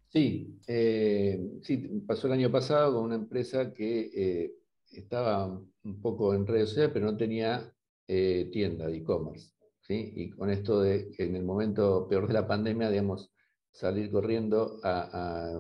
Sí, 0.09 0.59
eh, 0.67 1.39
sí, 1.63 1.77
pasó 2.05 2.27
el 2.27 2.33
año 2.33 2.51
pasado 2.51 2.93
con 2.93 3.05
una 3.05 3.15
empresa 3.15 3.73
que 3.73 4.53
estaba 4.91 5.47
un 5.47 6.01
poco 6.01 6.35
en 6.35 6.45
redes 6.45 6.69
sociales, 6.69 6.91
pero 6.93 7.07
no 7.07 7.17
tenía 7.17 7.73
tienda 8.05 8.85
de 8.85 8.97
e-commerce. 8.97 9.54
Y 9.88 10.30
con 10.32 10.50
esto 10.50 10.82
de 10.82 11.12
que 11.12 11.26
en 11.26 11.36
el 11.36 11.43
momento 11.43 12.08
peor 12.08 12.28
de 12.28 12.34
la 12.34 12.48
pandemia, 12.48 12.89
digamos, 12.89 13.32
salir 13.71 14.10
corriendo, 14.10 14.80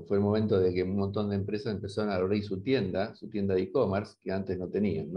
fue 0.07 0.17
el 0.17 0.23
momento 0.23 0.59
de 0.59 0.73
que 0.73 0.83
un 0.83 0.95
montón 0.95 1.29
de 1.29 1.35
empresas 1.35 1.73
empezaron 1.73 2.11
a 2.11 2.15
abrir 2.15 2.43
su 2.43 2.61
tienda, 2.61 3.13
su 3.15 3.29
tienda 3.29 3.53
de 3.55 3.63
e-commerce, 3.63 4.15
que 4.23 4.31
antes 4.31 4.57
no 4.57 4.69
tenían. 4.69 5.11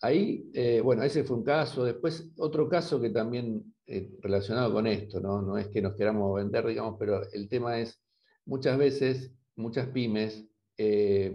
Ahí, 0.00 0.50
eh, 0.52 0.80
bueno, 0.80 1.04
ese 1.04 1.22
fue 1.22 1.36
un 1.36 1.44
caso. 1.44 1.84
Después, 1.84 2.28
otro 2.36 2.68
caso 2.68 3.00
que 3.00 3.10
también 3.10 3.72
eh, 3.86 4.10
relacionado 4.20 4.72
con 4.72 4.88
esto, 4.88 5.20
¿no? 5.20 5.40
No 5.40 5.56
es 5.56 5.68
que 5.68 5.80
nos 5.80 5.94
queramos 5.94 6.34
vender, 6.34 6.66
digamos, 6.66 6.96
pero 6.98 7.22
el 7.32 7.48
tema 7.48 7.78
es, 7.78 8.02
muchas 8.44 8.76
veces, 8.76 9.32
muchas 9.54 9.86
pymes 9.88 10.44
eh, 10.76 11.32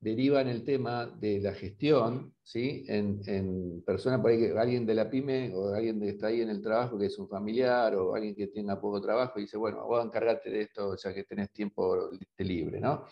derivan 0.00 0.48
el 0.48 0.64
tema 0.64 1.06
de 1.06 1.40
la 1.40 1.52
gestión 1.52 2.34
¿sí? 2.42 2.84
en, 2.88 3.82
personas, 3.84 4.20
por 4.20 4.30
ahí, 4.30 4.50
alguien 4.56 4.86
de 4.86 4.94
la 4.94 5.10
pyme 5.10 5.52
o 5.54 5.74
alguien 5.74 6.00
que 6.00 6.10
está 6.10 6.28
ahí 6.28 6.40
en 6.40 6.50
el 6.50 6.62
trabajo 6.62 6.98
que 6.98 7.06
es 7.06 7.18
un 7.18 7.28
familiar 7.28 7.94
o 7.96 8.14
alguien 8.14 8.34
que 8.34 8.46
tenga 8.48 8.80
poco 8.80 9.00
trabajo 9.00 9.38
y 9.38 9.42
dice, 9.42 9.56
bueno, 9.56 9.84
voy 9.86 10.00
a 10.00 10.04
encargarte 10.04 10.50
de 10.50 10.62
esto 10.62 10.96
ya 10.96 11.12
que 11.12 11.24
tenés 11.24 11.50
tiempo 11.50 12.10
libre, 12.38 12.80
¿no? 12.80 13.06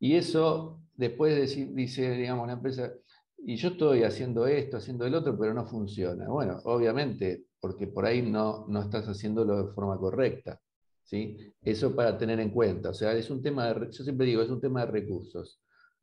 Y 0.00 0.14
eso 0.14 0.80
después 0.94 1.56
dice, 1.74 2.10
digamos, 2.12 2.46
la 2.46 2.52
empresa, 2.52 2.92
y 3.38 3.56
yo 3.56 3.70
estoy 3.70 4.04
haciendo 4.04 4.46
esto, 4.46 4.76
haciendo 4.76 5.06
el 5.06 5.14
otro, 5.14 5.36
pero 5.38 5.54
no 5.54 5.66
funciona. 5.66 6.28
Bueno, 6.28 6.60
obviamente, 6.64 7.46
porque 7.60 7.86
por 7.86 8.06
ahí 8.06 8.22
no, 8.22 8.66
no 8.68 8.82
estás 8.82 9.08
haciéndolo 9.08 9.66
de 9.66 9.72
forma 9.72 9.96
correcta. 9.98 10.60
¿sí? 11.02 11.36
Eso 11.62 11.96
para 11.96 12.16
tener 12.18 12.38
en 12.38 12.50
cuenta. 12.50 12.90
O 12.90 12.94
sea, 12.94 13.12
es 13.14 13.30
un 13.30 13.42
tema 13.42 13.72
de, 13.72 13.90
yo 13.90 14.04
siempre 14.04 14.26
digo, 14.26 14.42
es 14.42 14.50
un 14.50 14.60
tema 14.60 14.84
de 14.84 14.92
recursos. 14.92 15.60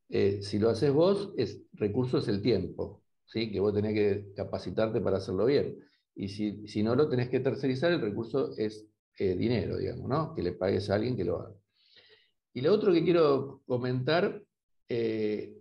Eh, 0.09 0.41
si 0.41 0.59
lo 0.59 0.69
haces 0.69 0.91
vos, 0.91 1.33
es, 1.37 1.61
recurso 1.73 2.19
es 2.19 2.27
el 2.27 2.41
tiempo, 2.41 3.03
¿sí? 3.25 3.51
que 3.51 3.59
vos 3.59 3.73
tenés 3.73 3.93
que 3.93 4.33
capacitarte 4.35 5.01
para 5.01 5.17
hacerlo 5.17 5.45
bien. 5.45 5.79
Y 6.15 6.29
si, 6.29 6.67
si 6.67 6.83
no 6.83 6.95
lo 6.95 7.09
tenés 7.09 7.29
que 7.29 7.39
tercerizar, 7.39 7.91
el 7.91 8.01
recurso 8.01 8.55
es 8.57 8.87
eh, 9.17 9.35
dinero, 9.35 9.77
digamos, 9.77 10.07
¿no? 10.07 10.33
que 10.35 10.43
le 10.43 10.53
pagues 10.53 10.89
a 10.89 10.95
alguien 10.95 11.15
que 11.15 11.25
lo 11.25 11.39
haga. 11.39 11.55
Y 12.53 12.61
lo 12.61 12.73
otro 12.73 12.93
que 12.93 13.03
quiero 13.03 13.63
comentar, 13.65 14.41
eh, 14.87 15.57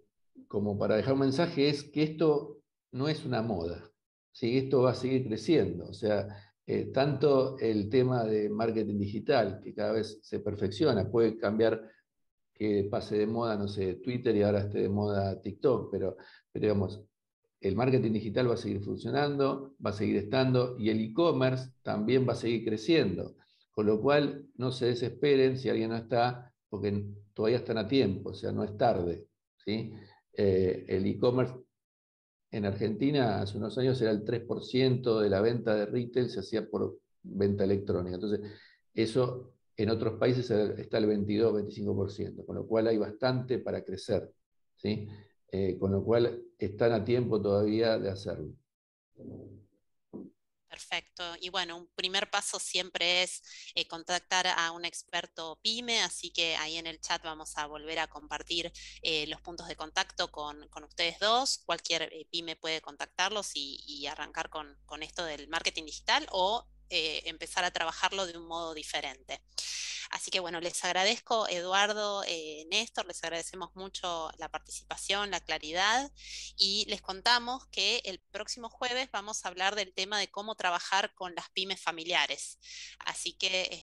como 0.47 0.79
para 0.79 0.97
dejar 0.97 1.15
un 1.15 1.21
mensaje, 1.21 1.69
es 1.69 1.83
que 1.83 2.03
esto 2.03 2.61
no 2.93 3.09
es 3.09 3.25
una 3.25 3.43
moda, 3.43 3.91
¿sí? 4.31 4.59
esto 4.59 4.83
va 4.83 4.93
a 4.93 4.95
seguir 4.95 5.27
creciendo. 5.27 5.87
O 5.87 5.95
sea, 5.95 6.29
tanto 6.93 7.59
el 7.59 7.91
tema 7.91 8.25
de 8.25 8.49
marketing 8.49 8.99
digital, 8.99 9.61
que 9.63 9.75
cada 9.75 9.93
vez 9.93 10.21
se 10.23 10.41
perfecciona, 10.41 11.11
puede 11.11 11.37
cambiar 11.37 11.83
que 12.55 12.87
pase 12.91 13.19
de 13.19 13.27
moda, 13.27 13.57
no 13.57 13.69
sé, 13.69 13.95
Twitter 13.97 14.35
y 14.37 14.43
ahora 14.43 14.61
esté 14.61 14.81
de 14.81 14.89
moda 14.89 15.41
TikTok, 15.43 15.91
pero, 15.91 16.17
pero 16.53 16.63
digamos, 16.63 17.03
el 17.61 17.77
marketing 17.77 18.13
digital 18.13 18.49
va 18.51 18.55
a 18.55 18.59
seguir 18.59 18.81
funcionando, 18.83 19.75
va 19.85 19.91
a 19.91 19.95
seguir 19.95 20.17
estando 20.17 20.77
y 20.79 20.91
el 20.91 21.01
e-commerce 21.01 21.71
también 21.83 22.27
va 22.29 22.35
a 22.35 22.37
seguir 22.37 22.65
creciendo. 22.65 23.37
Con 23.71 23.87
lo 23.87 24.01
cual, 24.01 24.47
no 24.57 24.71
se 24.71 24.87
desesperen 24.87 25.59
si 25.59 25.69
alguien 25.69 25.91
no 25.91 25.97
está, 25.97 26.53
porque 26.69 27.05
todavía 27.33 27.59
están 27.59 27.79
a 27.79 27.89
tiempo, 27.89 28.31
o 28.31 28.35
sea, 28.35 28.53
no 28.53 28.63
es 28.63 28.77
tarde. 28.77 29.27
¿sí? 29.65 29.93
Eh, 30.33 30.85
el 30.89 31.07
e-commerce 31.07 31.55
en 32.51 32.67
Argentina 32.67 33.41
hace 33.41 33.59
unos 33.59 33.77
años 33.79 34.01
era 34.01 34.13
el 34.13 34.25
3% 34.25 35.21
de 35.21 35.29
la 35.29 35.41
venta 35.41 35.75
de 35.75 35.87
retail 35.87 36.31
se 36.31 36.41
hacía 36.41 36.69
por 36.69 36.99
venta 37.23 37.65
electrónica. 37.65 38.15
Entonces, 38.15 38.41
eso 38.95 39.55
en 39.77 39.91
otros 39.91 40.19
países 40.19 40.51
está 40.51 40.99
el 40.99 41.07
22-25%, 41.07 42.47
con 42.47 42.57
lo 42.57 42.67
cual 42.67 42.87
hay 42.87 42.99
bastante 42.99 43.59
para 43.59 43.85
crecer, 43.85 44.33
¿sí? 44.77 45.09
Eh, 45.51 45.79
con 45.79 45.93
lo 45.93 46.05
cual 46.05 46.43
están 46.59 46.93
a 46.93 47.05
tiempo 47.05 47.41
todavía 47.41 47.99
de 47.99 48.11
hacerlo. 48.11 48.53
Perfecto. 50.69 51.23
Y 51.41 51.51
bueno, 51.51 51.77
un 51.77 51.87
primer 51.95 52.29
paso 52.31 52.59
siempre 52.59 53.23
es 53.23 53.43
eh, 53.77 53.87
contactar 53.87 54.49
a 54.49 54.73
un 54.73 54.85
experto 54.85 55.61
PyME, 55.63 56.03
así 56.03 56.33
que 56.33 56.57
ahí 56.57 56.77
en 56.77 56.89
el 56.89 57.01
chat 57.01 57.23
vamos 57.23 57.57
a 57.57 57.67
volver 57.67 58.01
a 58.01 58.09
compartir 58.09 58.73
eh, 59.03 59.29
los 59.29 59.41
puntos 59.41 59.69
de 59.69 59.77
contacto 59.77 60.33
con, 60.33 60.69
ustedes 60.83 61.21
dos. 61.21 61.63
Cualquier 61.65 62.11
PyME 62.33 62.57
puede 62.57 62.81
contactarlos 62.81 63.53
y, 63.55 64.07
arrancar 64.09 64.51
con, 64.51 64.77
con, 64.87 65.05
esto 65.05 65.25
del 65.25 65.47
marketing 65.47 65.85
digital 65.85 66.27
o 66.33 66.67
eh, 66.95 67.23
empezar 67.29 67.65
a 67.65 67.73
trabajarlo 67.73 68.25
de 68.25 68.39
un 68.39 68.47
modo 68.47 68.73
diferente. 68.73 69.43
Así 70.11 70.31
que 70.31 70.39
bueno, 70.39 70.61
les 70.61 70.85
agradezco 70.85 71.49
Eduardo, 71.49 72.23
eh, 72.25 72.67
Néstor, 72.71 73.05
les 73.07 73.25
agradecemos 73.25 73.75
mucho 73.75 74.31
la 74.39 74.49
participación, 74.49 75.33
la 75.33 75.41
claridad 75.41 76.13
y 76.57 76.85
les 76.89 77.03
contamos 77.03 77.67
que 77.73 78.01
el 78.05 78.21
próximo 78.31 78.69
jueves 78.69 79.09
vamos 79.11 79.45
a 79.45 79.49
hablar 79.49 79.75
del 79.75 79.93
tema 79.93 80.21
de 80.21 80.31
cómo 80.31 80.55
trabajar 80.55 81.13
con 81.15 81.35
las 81.35 81.49
pymes 81.51 81.81
familiares. 81.81 82.61
Así 83.01 83.33
que 83.33 83.83